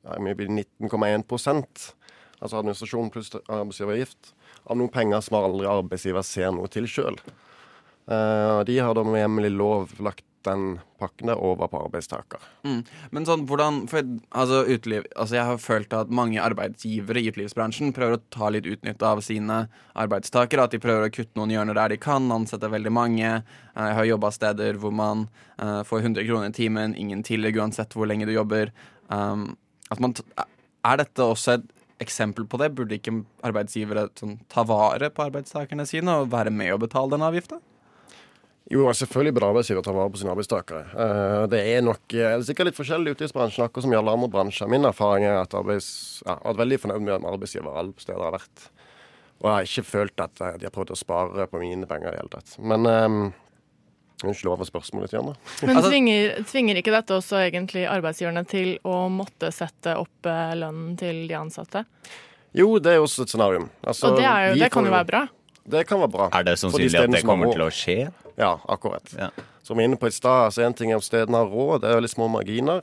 ja, 0.04 0.18
mye 0.20 0.36
blir 0.36 0.50
19,1% 0.52 1.92
altså 2.44 2.60
administrasjon 2.60 3.10
pluss 3.12 3.30
arbeidsgiveravgift, 3.34 4.34
av 4.64 4.78
noen 4.78 4.92
penger 4.92 5.20
som 5.24 5.38
aldri 5.40 5.68
arbeidsgiver 5.68 6.24
ser 6.26 6.54
noe 6.56 6.70
til 6.72 6.88
sjøl. 6.90 7.18
de 8.06 8.78
har 8.78 8.94
da 8.94 9.02
med 9.04 9.22
hjemmelig 9.22 9.50
lov 9.56 9.92
lagt 10.04 10.24
den 10.44 10.78
pakken 11.00 11.30
der 11.30 11.40
over 11.40 11.68
på 11.68 11.80
arbeidstaker. 11.86 12.42
Mm. 12.64 12.80
Men 13.14 13.26
sånn, 13.28 13.44
hvordan 13.48 13.82
for, 13.90 14.06
altså, 14.36 14.62
uteliv, 14.68 15.06
altså, 15.16 15.36
Jeg 15.38 15.48
har 15.50 15.60
følt 15.62 15.96
at 15.96 16.12
mange 16.12 16.42
arbeidsgivere 16.42 17.20
i 17.20 17.30
utelivsbransjen 17.32 17.94
prøver 17.96 18.18
å 18.18 18.22
ta 18.34 18.50
litt 18.52 18.68
utnytte 18.68 19.08
av 19.08 19.22
sine 19.24 19.64
arbeidstakere. 19.94 20.66
At 20.66 20.76
de 20.76 20.82
prøver 20.82 21.08
å 21.08 21.12
kutte 21.12 21.38
noen 21.40 21.54
hjørner 21.54 21.78
der 21.78 21.94
de 21.94 22.00
kan, 22.00 22.30
ansette 22.32 22.70
veldig 22.70 22.92
mange. 22.92 23.30
Eh, 23.74 23.84
Jeg 23.84 23.98
har 24.00 24.10
jobba 24.12 24.32
steder 24.34 24.80
hvor 24.80 24.92
man 24.92 25.28
uh, 25.60 25.82
får 25.84 26.04
100 26.04 26.26
kroner 26.28 26.52
i 26.52 26.56
timen, 26.56 26.96
ingen 26.96 27.22
tillegg 27.22 27.56
uansett 27.60 27.94
hvor 27.94 28.08
lenge 28.08 28.26
du 28.26 28.34
jobber. 28.34 28.72
Um, 29.08 29.56
man 30.00 30.14
er 30.84 30.96
dette 31.00 31.22
også 31.22 31.58
et 31.58 31.70
eksempel 32.02 32.46
på 32.50 32.58
det? 32.60 32.72
Burde 32.74 32.98
ikke 32.98 33.20
arbeidsgivere 33.46 34.08
sånn, 34.18 34.38
ta 34.50 34.64
vare 34.66 35.10
på 35.14 35.26
arbeidstakerne 35.26 35.86
sine 35.88 36.20
og 36.22 36.32
være 36.34 36.52
med 36.54 36.74
å 36.74 36.80
betale 36.82 37.14
den 37.14 37.26
avgifta? 37.26 37.60
Jo, 38.72 38.86
selvfølgelig 38.96 39.34
bør 39.36 39.50
arbeidsgiver 39.50 39.84
ta 39.84 39.92
vare 39.92 40.10
på 40.12 40.20
sine 40.22 40.32
arbeidstakere. 40.32 40.84
Eh, 41.04 41.42
det 41.52 41.60
er 41.74 41.82
nok 41.84 42.14
eh, 42.16 42.30
er 42.30 42.44
sikkert 42.46 42.70
litt 42.70 42.78
forskjellig 42.78 43.12
ute 43.12 43.26
i 43.26 43.34
bransjen, 43.36 43.66
akkurat 43.66 43.84
som 43.84 43.92
i 43.92 43.98
alle 43.98 44.14
andre 44.16 44.30
bransjer. 44.32 44.70
Min 44.72 44.88
erfaring 44.88 45.26
er 45.28 45.42
at 45.42 45.56
arbeids, 45.58 45.90
ja, 46.24 46.38
jeg 46.38 46.48
vært 46.48 46.62
veldig 46.62 46.78
fornøyd 46.86 47.04
med 47.04 47.28
arbeidsgiver 47.34 47.76
alle 47.76 47.92
steder 48.00 48.16
jeg 48.22 48.30
har 48.30 48.36
vært. 48.38 48.66
Og 49.34 49.48
jeg 49.50 49.52
har 49.52 49.68
ikke 49.68 49.86
følt 49.90 50.24
at 50.24 50.40
eh, 50.40 50.56
de 50.62 50.68
har 50.70 50.74
prøvd 50.78 50.94
å 50.94 50.98
spare 51.02 51.48
på 51.52 51.60
mine 51.60 51.90
penger 51.90 52.08
i 52.08 52.14
det 52.14 52.22
hele 52.22 52.32
tatt. 52.38 52.56
Men 52.64 52.88
um, 54.24 54.30
Unnskyld 54.32 54.50
over 54.54 54.68
spørsmålet 54.68 55.14
igjen, 55.14 55.30
da. 55.30 55.52
Men 55.68 55.76
Altså- 55.76 55.92
tvinger, 55.92 56.36
tvinger 56.50 56.80
ikke 56.80 56.94
dette 56.96 57.16
også 57.20 57.40
egentlig 57.44 57.86
arbeidsgiverne 57.90 58.44
til 58.50 58.74
å 58.88 58.98
måtte 59.12 59.52
sette 59.54 59.94
opp 60.00 60.30
eh, 60.30 60.54
lønnen 60.58 60.96
til 61.00 61.24
de 61.30 61.38
ansatte? 61.38 61.84
Jo, 62.54 62.68
det 62.78 62.92
er 62.92 63.00
jo 63.00 63.06
også 63.08 63.24
et 63.26 63.32
scenario. 63.34 63.64
Altså, 63.82 64.12
Og 64.12 64.20
det, 64.20 64.26
er 64.30 64.50
jo, 64.52 64.60
det 64.62 64.70
kan 64.72 64.86
jo 64.86 64.94
være 64.94 65.08
bra. 65.10 65.24
Det 65.64 65.86
kan 65.88 66.00
være 66.04 66.12
bra. 66.12 66.28
Er 66.32 66.44
det 66.46 66.58
For 66.60 66.68
de 66.78 66.88
sannsynlig 66.90 67.00
at 67.00 67.16
det 67.16 67.24
kommer 67.26 67.50
til 67.50 67.64
å 67.64 67.70
skje? 67.72 67.98
Ja, 68.38 68.52
akkurat. 68.70 69.10
Ja. 69.18 69.30
Som 69.64 69.78
vi 69.78 69.84
er 69.84 69.88
inne 69.90 69.98
på 69.98 70.10
i 70.10 70.14
stad, 70.14 70.52
så 70.54 70.62
en 70.66 70.74
ting 70.76 70.92
er 70.92 70.98
om 71.00 71.04
stedene 71.04 71.40
har 71.40 71.48
råd, 71.50 71.82
det 71.82 71.90
er 71.90 71.98
veldig 71.98 72.12
små 72.12 72.28
marginer. 72.30 72.82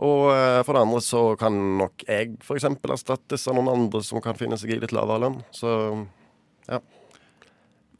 Og 0.00 0.30
eh, 0.32 0.60
for 0.64 0.76
det 0.76 0.82
andre 0.86 1.00
så 1.04 1.22
kan 1.40 1.56
nok 1.80 2.04
jeg 2.06 2.34
f.eks. 2.40 2.64
erstattes 2.88 3.44
av 3.50 3.56
noen 3.58 3.68
andre 3.72 4.00
som 4.04 4.22
kan 4.24 4.36
finne 4.38 4.56
seg 4.60 4.72
i 4.72 4.80
litt 4.80 4.94
lavere 4.96 5.26
lønn. 5.26 5.38
Så 5.54 5.70
ja. 6.68 6.80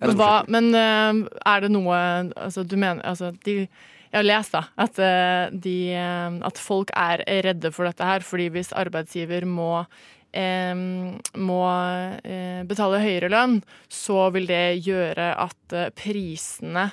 Men, 0.01 0.17
hva, 0.17 0.35
men 0.49 0.71
eh, 0.75 1.25
er 1.47 1.65
det 1.65 1.73
noe 1.75 1.97
altså, 2.33 2.65
du 2.65 2.77
mener, 2.79 3.03
altså, 3.05 3.33
de, 3.45 3.67
Jeg 3.67 4.17
har 4.17 4.27
lest 4.27 4.55
da, 4.57 4.65
at, 4.81 4.99
eh, 4.99 5.53
de, 5.53 5.77
eh, 5.93 6.39
at 6.49 6.61
folk 6.61 6.93
er 6.97 7.25
redde 7.45 7.73
for 7.75 7.89
dette 7.89 8.07
her, 8.07 8.25
fordi 8.25 8.49
hvis 8.55 8.73
arbeidsgiver 8.73 9.45
må 9.49 9.85
eh, 10.33 10.73
må 11.37 11.61
eh, 12.25 12.65
betale 12.71 13.03
høyere 13.05 13.31
lønn, 13.33 13.61
så 13.93 14.31
vil 14.35 14.49
det 14.51 14.81
gjøre 14.87 15.31
at 15.45 15.79
prisene 15.99 16.89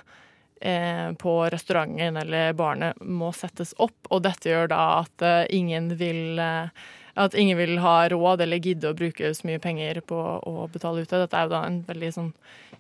eh, 0.60 1.10
på 1.16 1.40
restauranten 1.54 2.20
eller 2.24 2.54
barene 2.60 2.92
må 3.02 3.32
settes 3.36 3.76
opp, 3.80 3.98
og 4.12 4.26
dette 4.28 4.52
gjør 4.52 4.74
da 4.76 4.84
at 5.00 5.28
ingen 5.56 5.94
vil 6.00 6.42
eh, 6.44 6.88
at 7.18 7.34
ingen 7.38 7.58
vil 7.58 7.80
ha 7.82 7.96
råd 8.14 8.44
eller 8.46 8.62
gidde 8.62 8.92
å 8.92 8.98
bruke 8.98 9.32
så 9.34 9.48
mye 9.50 9.62
penger 9.64 10.02
på 10.06 10.18
å 10.18 10.68
betale 10.74 11.02
ut 11.02 11.10
det. 11.10 11.24
Dette 11.26 11.40
er 11.40 11.48
jo 11.48 11.54
da 11.56 11.64
en 11.68 11.80
veldig 11.88 12.12
sånn 12.14 12.30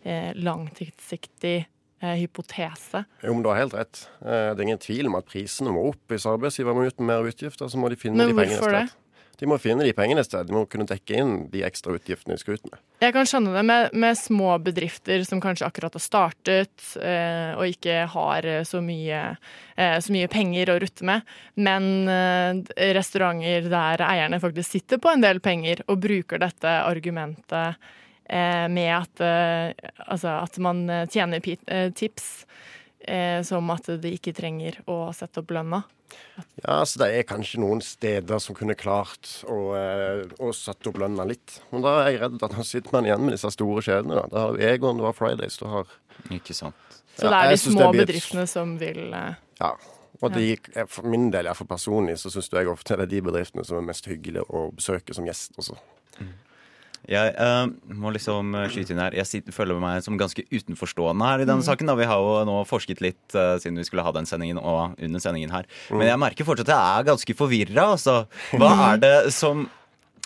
eh, 0.03 0.29
langtidssiktig 0.37 1.55
eh, 2.01 2.15
hypotese. 2.21 3.03
Jo, 3.23 3.33
men 3.33 3.43
du 3.45 3.49
har 3.51 3.59
helt 3.63 3.75
rett. 3.77 4.03
Eh, 4.21 4.51
Det 4.53 4.61
er 4.61 4.67
ingen 4.67 4.83
tvil 4.83 5.09
om 5.09 5.17
at 5.19 5.27
prisene 5.29 5.73
må 5.73 5.87
opp. 5.91 6.03
Hvis 6.11 6.27
arbeidsgiver 6.29 6.77
må 6.77 6.85
ut 6.87 6.99
med 7.01 7.09
mer 7.11 7.27
utgifter, 7.29 7.69
så 7.69 7.81
må 7.81 7.89
de 7.89 7.99
finne 7.99 8.17
Men 8.21 8.33
de 8.33 8.37
pengene 8.37 8.59
hvorfor 8.61 8.77
det? 8.77 8.85
De 9.37 9.45
må 9.49 9.59
finne 9.61 9.85
de 9.85 9.93
pengene 9.93 10.23
et 10.23 10.27
sted. 10.27 10.47
De 10.49 10.55
må 10.55 10.63
kunne 10.69 10.87
dekke 10.89 11.19
inn 11.19 11.33
de 11.51 11.61
ekstra 11.67 11.93
utgiftene 11.93 12.33
de 12.33 12.41
skal 12.41 12.57
ut 12.57 12.71
med. 12.71 12.79
Jeg 13.03 13.13
kan 13.13 13.27
skjønne 13.29 13.53
det 13.53 13.63
med, 13.69 13.91
med 13.93 14.17
små 14.17 14.55
bedrifter 14.65 15.21
som 15.27 15.41
kanskje 15.43 15.67
akkurat 15.67 15.93
har 15.93 16.01
startet 16.01 16.87
eh, 16.97 17.53
og 17.53 17.69
ikke 17.69 17.99
har 18.15 18.47
eh, 18.49 18.63
så 18.65 18.81
mye, 18.81 19.21
eh, 19.77 19.97
så 20.01 20.15
mye 20.15 20.31
penger 20.33 20.73
å 20.73 20.79
rutte 20.81 21.05
med. 21.05 21.37
Men 21.61 22.09
eh, 22.09 22.63
restauranter 22.97 23.69
der 23.69 24.05
eierne 24.07 24.41
faktisk 24.41 24.73
sitter 24.73 25.01
på 25.03 25.13
en 25.13 25.21
del 25.21 25.43
penger 25.45 25.85
og 25.85 26.01
bruker 26.07 26.41
dette 26.41 26.73
argumentet 26.87 27.77
eh, 28.25 28.65
med 28.73 28.91
at, 28.95 29.21
eh, 29.21 29.91
altså 30.07 30.39
at 30.41 30.57
man 30.65 30.81
tjener 31.13 31.45
tips 31.93 32.47
eh, 33.07 33.41
som 33.47 33.69
at 33.73 33.89
de 34.01 34.11
ikke 34.15 34.35
trenger 34.35 34.81
å 34.89 35.07
sette 35.15 35.41
opp 35.41 35.53
lønna. 35.55 35.83
Ja, 36.63 36.85
så 36.85 36.99
Det 37.01 37.07
er 37.11 37.27
kanskje 37.27 37.59
noen 37.59 37.81
steder 37.83 38.39
som 38.39 38.55
kunne 38.55 38.77
klart 38.79 39.27
å, 39.43 39.57
eh, 39.75 40.23
å 40.39 40.53
sette 40.55 40.89
opp 40.91 40.99
lønna 41.01 41.25
litt. 41.27 41.59
Men 41.71 41.83
da 41.83 41.97
er 42.01 42.11
jeg 42.11 42.21
redd 42.21 42.43
at 42.43 42.55
da 42.55 42.63
sitter 42.63 42.95
man 42.95 43.09
igjen 43.09 43.25
med 43.25 43.35
disse 43.35 43.51
store 43.51 43.83
kjedene. 43.83 44.21
da. 44.21 44.27
Da 44.31 44.45
har 44.45 44.53
du 44.55 44.63
Egon, 44.63 44.97
du 44.97 45.03
har 45.03 45.13
Fridays, 45.13 45.57
du 45.57 45.65
har 45.65 45.85
Ikke 46.31 46.53
sant. 46.55 46.75
Så 47.17 47.29
det 47.29 47.33
er 47.33 47.49
de 47.49 47.57
små 47.57 47.79
det 47.79 47.91
blir 47.93 48.05
bedriftene 48.05 48.47
som 48.47 48.77
vil 48.77 49.13
eh, 49.13 49.35
Ja. 49.61 49.75
Og 50.21 50.33
de, 50.33 50.57
for 50.89 51.05
min 51.05 51.29
del, 51.29 51.45
for 51.53 51.65
personlig, 51.69 52.17
så 52.17 52.31
syns 52.33 52.49
jeg 52.49 52.67
ofte 52.67 52.95
det 52.97 53.05
er 53.05 53.11
de 53.11 53.21
bedriftene 53.21 53.63
som 53.63 53.77
er 53.77 53.85
mest 53.85 54.07
hyggelige 54.09 54.47
å 54.49 54.71
besøke 54.73 55.13
som 55.13 55.27
gjest 55.27 55.53
også. 55.61 55.77
Jeg 57.07 57.33
uh, 57.39 57.69
må 57.95 58.11
liksom 58.11 58.51
eh, 58.59 58.65
skyte 58.71 58.91
inn 58.91 58.99
her. 58.99 59.15
Jeg 59.15 59.29
sitter, 59.29 59.55
føler 59.55 59.79
meg 59.79 60.01
som 60.03 60.17
ganske 60.19 60.43
utenforstående 60.51 61.29
her 61.29 61.43
i 61.43 61.47
denne 61.47 61.63
saken. 61.63 61.87
Da. 61.87 61.95
Vi 61.95 62.07
har 62.09 62.19
jo 62.19 62.41
nå 62.49 62.57
forsket 62.67 62.99
litt 63.03 63.37
uh, 63.37 63.55
siden 63.63 63.79
vi 63.79 63.85
skulle 63.87 64.03
ha 64.03 64.11
den 64.15 64.27
sendingen 64.27 64.59
og 64.59 64.97
under 64.99 65.23
sendingen 65.23 65.53
her. 65.55 65.69
Men 65.93 66.09
jeg 66.09 66.19
merker 66.19 66.47
fortsatt 66.47 66.67
at 66.67 66.75
jeg 66.75 66.99
er 66.99 67.07
ganske 67.13 67.37
forvirra. 67.39 67.85
Altså. 67.93 68.17
Hva 68.59 68.73
er 68.89 69.01
det 69.05 69.15
som 69.35 69.63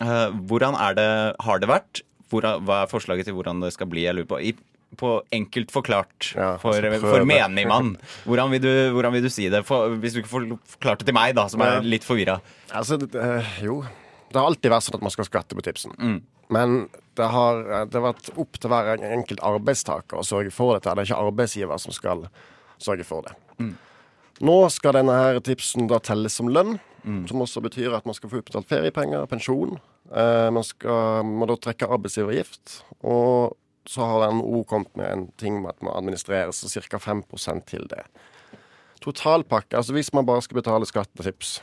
uh, 0.02 0.34
Hvordan 0.50 0.78
er 0.82 0.98
det 0.98 1.08
Har 1.46 1.62
det 1.62 1.70
vært? 1.70 2.02
Hvor, 2.34 2.50
hva 2.66 2.82
er 2.82 2.90
forslaget 2.90 3.30
til 3.30 3.38
hvordan 3.38 3.62
det 3.62 3.74
skal 3.76 3.90
bli? 3.92 4.08
Jeg 4.08 4.18
lurer 4.18 4.32
på. 4.34 4.42
I, 4.42 4.56
på 4.98 5.14
enkelt 5.32 5.70
forklart 5.72 6.34
Ja, 6.34 6.56
for, 6.60 6.76
altså 6.76 7.14
for 7.14 7.30
menigmann. 7.30 7.94
Hvordan 8.28 8.52
vil, 8.52 8.66
du, 8.66 8.72
hvordan 8.92 9.14
vil 9.16 9.24
du 9.24 9.30
si 9.32 9.46
det? 9.54 9.62
For, 9.68 9.94
hvis 10.02 10.18
du 10.18 10.20
ikke 10.20 10.34
får 10.34 10.50
forklart 10.74 11.00
det 11.00 11.08
til 11.08 11.16
meg, 11.16 11.38
da, 11.38 11.46
som 11.52 11.64
er 11.64 11.80
litt 11.86 12.04
forvirra. 12.04 12.42
Altså, 12.76 12.98
jo. 13.64 13.78
Det 14.32 14.40
har 14.40 14.50
alltid 14.50 14.74
vært 14.74 14.88
sånn 14.88 14.98
at 15.00 15.06
man 15.06 15.14
skal 15.14 15.28
skvette 15.30 15.56
på 15.56 15.64
tipsen. 15.64 15.96
Mm. 15.96 16.20
Men 16.52 16.90
det 17.16 17.28
har, 17.32 17.62
det 17.88 17.96
har 17.98 18.08
vært 18.14 18.32
opp 18.40 18.60
til 18.60 18.72
hver 18.72 18.92
enkelt 19.00 19.42
arbeidstaker 19.46 20.20
å 20.20 20.26
sørge 20.28 20.52
for 20.56 20.76
dette. 20.76 20.92
Det 20.92 21.04
er 21.06 21.10
ikke 21.12 21.24
arbeidsgiver 21.28 21.80
som 21.82 21.96
skal 21.96 22.26
sørge 22.82 23.06
for 23.08 23.28
det. 23.28 23.36
Mm. 23.62 23.74
Nå 24.42 24.56
skal 24.74 24.96
denne 24.98 25.16
her 25.16 25.40
tipsen 25.46 25.88
da 25.92 26.00
telles 26.04 26.38
som 26.40 26.52
lønn, 26.52 26.80
Mm. 27.02 27.24
som 27.28 27.42
også 27.42 27.64
betyr 27.66 27.96
at 27.98 28.06
man 28.06 28.14
skal 28.14 28.30
få 28.30 28.44
utbetalt 28.44 28.68
feriepenger, 28.70 29.24
pensjon. 29.26 29.80
Eh, 30.14 30.50
man 30.54 30.62
skal, 30.62 31.24
må 31.26 31.48
da 31.50 31.56
trekke 31.58 31.88
arbeidsgiveravgift. 31.90 32.84
Og 33.02 33.56
så 33.90 34.06
har 34.06 34.28
NHO 34.30 34.60
kommet 34.70 34.94
med 34.96 35.10
en 35.10 35.24
ting 35.42 35.64
med 35.64 35.72
at 35.74 35.82
man 35.82 35.96
administrerer 35.98 36.52
så 36.54 36.70
ca. 36.70 37.00
5% 37.02 37.66
til 37.66 37.88
det. 37.90 38.04
Totalpakke, 39.02 39.74
altså 39.80 39.96
hvis 39.98 40.14
man 40.14 40.28
bare 40.30 40.44
skal 40.46 40.60
betale 40.62 40.86
skatt 40.86 41.10
og 41.18 41.26
tips, 41.26 41.56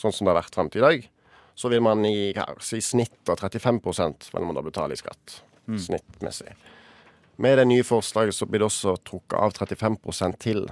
sånn 0.00 0.14
som 0.16 0.24
det 0.24 0.32
har 0.32 0.40
vært 0.40 0.56
frem 0.56 0.70
til 0.72 0.80
i 0.80 0.86
dag, 0.86 1.08
så 1.60 1.68
vil 1.68 1.82
man 1.84 2.04
i, 2.08 2.32
i 2.32 2.82
snitt 2.84 3.28
av 3.28 3.40
35 3.42 3.80
vil 3.84 4.46
man 4.46 4.56
da 4.56 4.64
betale 4.64 4.96
i 4.96 5.00
skatt. 5.00 5.40
Snittmessig. 5.70 6.54
Med 7.40 7.58
det 7.60 7.66
nye 7.68 7.84
forslaget 7.86 8.34
så 8.36 8.48
blir 8.48 8.62
det 8.62 8.70
også 8.70 8.96
trukket 9.06 9.36
av 9.38 9.52
35 9.56 9.98
til 10.40 10.64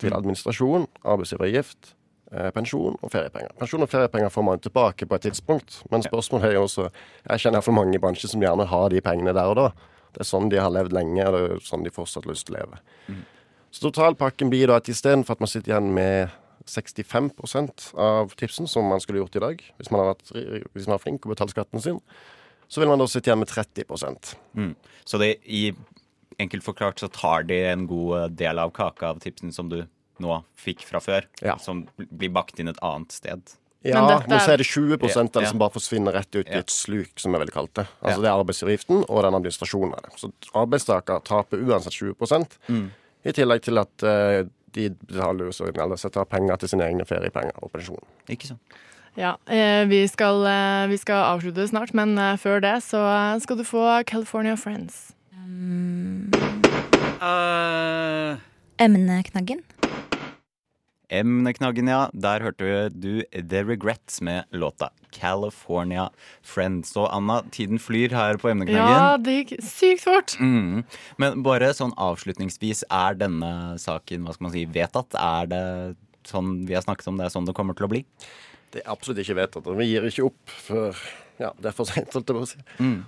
til 0.00 0.14
administrasjon, 0.14 0.86
arbeidsgiveravgift, 1.04 1.94
eh, 2.32 2.50
pensjon 2.50 2.96
og 3.00 3.12
feriepenger. 3.12 3.52
Pensjon 3.58 3.84
og 3.86 3.90
feriepenger 3.90 4.32
får 4.32 4.44
man 4.44 4.62
tilbake 4.62 5.06
på 5.06 5.14
et 5.14 5.26
tidspunkt, 5.28 5.82
men 5.90 6.02
spørsmålet 6.02 6.48
er 6.48 6.54
jo 6.58 6.64
også 6.66 6.90
Jeg 7.28 7.40
kjenner 7.40 7.58
iallfall 7.58 7.74
mange 7.74 7.94
i 7.94 8.02
bransjen 8.02 8.30
som 8.30 8.42
gjerne 8.42 8.66
har 8.66 8.88
de 8.90 9.00
pengene 9.00 9.32
der 9.32 9.46
og 9.46 9.56
da. 9.56 9.68
Det 10.12 10.20
er 10.20 10.28
sånn 10.28 10.50
de 10.50 10.60
har 10.60 10.70
levd 10.70 10.92
lenge, 10.92 11.26
og 11.26 11.32
det 11.32 11.42
er 11.56 11.60
sånn 11.64 11.84
de 11.84 11.90
fortsatt 11.90 12.24
har 12.24 12.32
lyst 12.32 12.46
til 12.46 12.56
å 12.56 12.58
leve. 12.58 12.78
Så 13.70 13.80
totalpakken 13.90 14.50
blir 14.50 14.68
da 14.68 14.76
at 14.76 14.88
istedenfor 14.88 15.32
at 15.32 15.40
man 15.40 15.48
sitter 15.48 15.72
igjen 15.72 15.94
med 15.94 16.30
65% 16.66 17.94
av 17.98 18.32
tipsen, 18.38 18.68
som 18.68 18.84
man 18.88 19.00
skulle 19.00 19.18
gjort 19.22 19.36
i 19.36 19.42
dag, 19.44 19.64
hvis 19.78 19.90
man 19.92 20.00
har 20.04 20.14
vært, 20.14 20.32
hvis 20.74 20.86
man 20.88 20.94
er 20.98 21.02
flink 21.02 21.26
og 21.26 21.34
betalt 21.34 21.50
skatten 21.54 21.82
sin, 21.84 22.00
så 22.68 22.80
vil 22.80 22.88
man 22.90 22.98
da 23.02 23.06
sitte 23.10 23.30
igjen 23.30 23.42
med 23.42 23.48
30 23.48 23.84
Mm. 24.56 24.74
Så 25.04 25.18
det, 25.18 25.36
i 25.46 25.74
enkelt 26.40 26.64
forklart 26.64 26.98
så 26.98 27.08
tar 27.12 27.42
de 27.44 27.60
en 27.70 27.86
god 27.86 28.34
del 28.36 28.58
av 28.58 28.72
kaka 28.72 29.10
av 29.12 29.20
tipsen 29.20 29.52
som 29.52 29.68
du 29.68 29.84
nå 30.20 30.44
fikk 30.56 30.82
fra 30.82 31.00
før, 31.00 31.24
Ja. 31.42 31.56
som 31.58 31.86
blir 31.98 32.30
bakt 32.32 32.58
inn 32.60 32.68
et 32.68 32.78
annet 32.82 33.12
sted. 33.12 33.42
Ja, 33.84 34.00
Men 34.00 34.18
dette 34.18 34.32
er- 34.32 34.38
så 34.38 34.52
er 34.54 34.56
det 34.56 34.66
20 34.66 34.92
av 34.94 35.32
det 35.32 35.42
Ja. 35.42 35.48
som 35.50 35.58
bare 35.58 35.70
forsvinner 35.70 36.12
rett 36.14 36.34
ut 36.34 36.46
i 36.48 36.54
et 36.58 36.68
sluk, 36.70 37.18
som 37.18 37.32
jeg 37.32 37.40
ville 37.40 37.52
kalt 37.52 37.74
det. 37.74 37.86
Altså 38.02 38.22
Ja. 38.22 38.22
Det 38.22 38.24
er 38.24 38.44
arbeidsgiveravgiften 38.44 39.04
og 39.10 39.22
den 39.22 39.34
administrasjonen 39.34 39.92
av 39.94 40.02
det. 40.02 40.12
Så 40.16 40.32
arbeidstaker 40.54 41.22
taper 41.22 41.58
uansett 41.58 41.92
20 41.92 42.48
Mm. 42.68 42.90
i 43.26 43.32
tillegg 43.32 43.60
til 43.62 43.78
at 43.78 44.02
eh, 44.02 44.44
de 44.74 44.88
betaler 45.06 45.48
jo 45.48 45.54
så 45.54 45.70
eller 45.70 45.96
så 46.00 46.10
tar 46.12 46.26
penger 46.30 46.56
til 46.60 46.74
sine 46.74 46.88
egne 46.88 47.06
feriepenger 47.08 47.56
og 47.62 47.72
pensjon. 47.74 48.02
Ikke 48.28 48.52
sant? 48.52 48.78
Ja, 49.14 49.36
eh, 49.46 49.86
vi 49.86 50.08
skal, 50.08 50.46
eh, 50.46 50.88
vi 50.90 50.96
skal 50.98 51.22
avslutte 51.22 51.68
snart, 51.68 51.94
men 51.94 52.18
eh, 52.18 52.36
før 52.36 52.60
det 52.60 52.82
så 52.82 53.00
skal 53.40 53.56
du 53.56 53.64
få 53.64 54.02
California 54.06 54.56
Friends. 54.58 55.14
Emneknaggen. 58.78 59.62
Emneknaggen, 61.12 61.88
ja. 61.90 62.06
Der 62.12 62.44
hørte 62.44 62.88
du 62.94 63.22
The 63.32 63.64
Regrets 63.64 64.20
med 64.24 64.44
låta 64.52 64.90
California 65.14 66.08
Friends. 66.42 66.92
Så 66.94 67.06
Anna, 67.06 67.42
tiden 67.50 67.78
flyr 67.78 68.14
her 68.14 68.40
på 68.40 68.50
Emneknaggen. 68.52 68.94
Ja, 68.94 69.16
det 69.20 69.36
gikk 69.40 69.52
sykt 69.64 70.04
fort. 70.06 70.36
Mm. 70.40 70.84
Men 71.20 71.44
bare 71.46 71.72
sånn 71.76 71.94
avslutningsvis, 72.00 72.84
er 72.90 73.20
denne 73.20 73.52
saken 73.80 74.24
hva 74.24 74.36
skal 74.36 74.48
man 74.48 74.56
si, 74.56 74.64
vedtatt? 74.66 75.18
Er 75.20 75.52
det 75.52 75.64
sånn 76.28 76.64
vi 76.68 76.76
har 76.76 76.86
snakket 76.86 77.10
om, 77.10 77.20
det 77.20 77.28
er 77.28 77.34
sånn 77.34 77.48
det 77.48 77.56
kommer 77.56 77.76
til 77.76 77.88
å 77.88 77.92
bli? 77.92 78.04
Det 78.74 78.82
er 78.82 78.90
absolutt 78.90 79.20
ikke 79.22 79.38
vedtatt, 79.38 79.68
og 79.70 79.78
vi 79.78 79.92
gir 79.92 80.08
ikke 80.08 80.26
opp 80.30 80.56
før 80.64 80.98
ja, 81.40 81.50
det 81.58 81.70
er 81.70 81.74
for 81.74 81.88
seint, 81.88 82.12
holdt 82.14 82.30
jeg 82.30 82.36
på 82.36 82.42
å 82.44 82.48
si. 82.48 82.60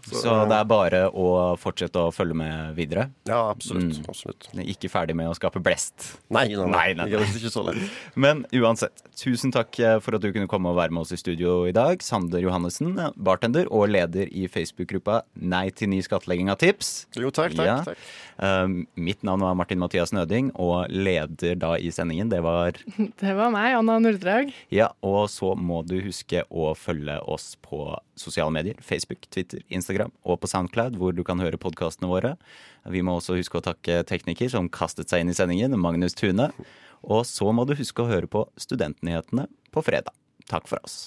Så, 0.09 0.21
Så, 0.25 0.33
det 0.51 0.57
er 0.59 0.67
bare 0.69 1.03
å 1.15 1.29
fortsette 1.61 2.01
å 2.09 2.13
følge 2.15 2.35
med 2.39 2.75
videre? 2.79 3.09
Ja, 3.29 3.45
absolutt. 3.53 4.01
Mm. 4.01 4.09
absolutt. 4.11 4.49
Ikke 4.67 4.91
ferdig 4.91 5.15
med 5.19 5.31
å 5.31 5.37
skape 5.39 5.63
blest? 5.63 6.09
Nei, 6.35 6.49
nei, 6.51 6.67
nei. 6.67 6.89
Nei, 6.99 7.07
nei, 7.15 7.29
ikke 7.39 7.53
så 7.55 7.63
lett. 7.69 7.79
Men 8.19 8.43
uansett, 8.57 9.05
tusen 9.19 9.55
takk 9.55 9.79
eh, 9.79 9.99
for 10.03 10.19
at 10.19 10.25
du 10.25 10.33
kunne 10.35 10.51
komme 10.51 10.73
og 10.73 10.81
være 10.81 10.95
med 10.95 11.05
oss 11.05 11.15
i 11.15 11.21
studio 11.21 11.61
i 11.71 11.75
dag. 11.77 12.03
Sander 12.03 12.43
Johannessen, 12.43 12.97
bartender 13.15 13.71
og 13.71 13.89
leder 13.95 14.31
i 14.33 14.49
Facebook-gruppa 14.51 15.23
Nei 15.47 15.69
til 15.77 15.93
ny 15.93 16.03
skattlegging 16.05 16.51
av 16.51 16.59
tips. 16.61 17.07
Jo, 17.17 17.31
takk, 17.31 17.55
takk. 17.55 17.69
Ja. 17.69 17.79
takk. 17.87 18.03
Um, 18.37 18.83
mitt 19.01 19.23
navn 19.25 19.41
var 19.47 19.55
Martin 19.57 19.81
Mathias 19.81 20.13
Nøding, 20.13 20.51
og 20.61 20.91
leder 20.93 21.57
da 21.57 21.77
i 21.81 21.89
sendingen, 21.95 22.29
det 22.33 22.43
var 22.45 22.77
Det 23.23 23.37
var 23.39 23.53
meg, 23.55 23.79
Anna 23.79 23.97
Norddrag. 24.03 24.53
Ja, 24.75 24.91
og 25.07 25.31
så 25.33 25.55
må 25.57 25.83
du 25.87 25.97
huske 26.05 26.45
å 26.51 26.73
følge 26.77 27.21
oss 27.25 27.55
på 27.65 27.95
sosiale 28.17 28.53
medier. 28.53 28.79
Facebook, 28.83 29.29
Twitter, 29.31 29.63
Instagram 29.69 30.13
og 30.25 30.41
på 30.43 30.51
Soundcloud, 30.51 30.99
hvor 31.01 31.15
du 31.17 31.23
kan 31.27 31.41
høre 31.43 31.61
podkastene 31.61 32.11
våre. 32.11 32.35
Vi 32.91 33.05
må 33.05 33.19
også 33.19 33.39
huske 33.39 33.61
å 33.61 33.65
takke 33.65 34.03
tekniker 34.09 34.51
som 34.53 34.71
kastet 34.73 35.13
seg 35.13 35.25
inn 35.25 35.33
i 35.33 35.37
sendingen, 35.37 35.77
Magnus 35.81 36.17
Tune. 36.19 36.51
Og 37.07 37.27
så 37.29 37.53
må 37.55 37.67
du 37.69 37.77
huske 37.79 38.03
å 38.03 38.11
høre 38.11 38.31
på 38.31 38.47
Studentnyhetene 38.61 39.47
på 39.75 39.85
fredag. 39.85 40.15
Takk 40.51 40.71
for 40.71 40.83
oss. 40.83 41.07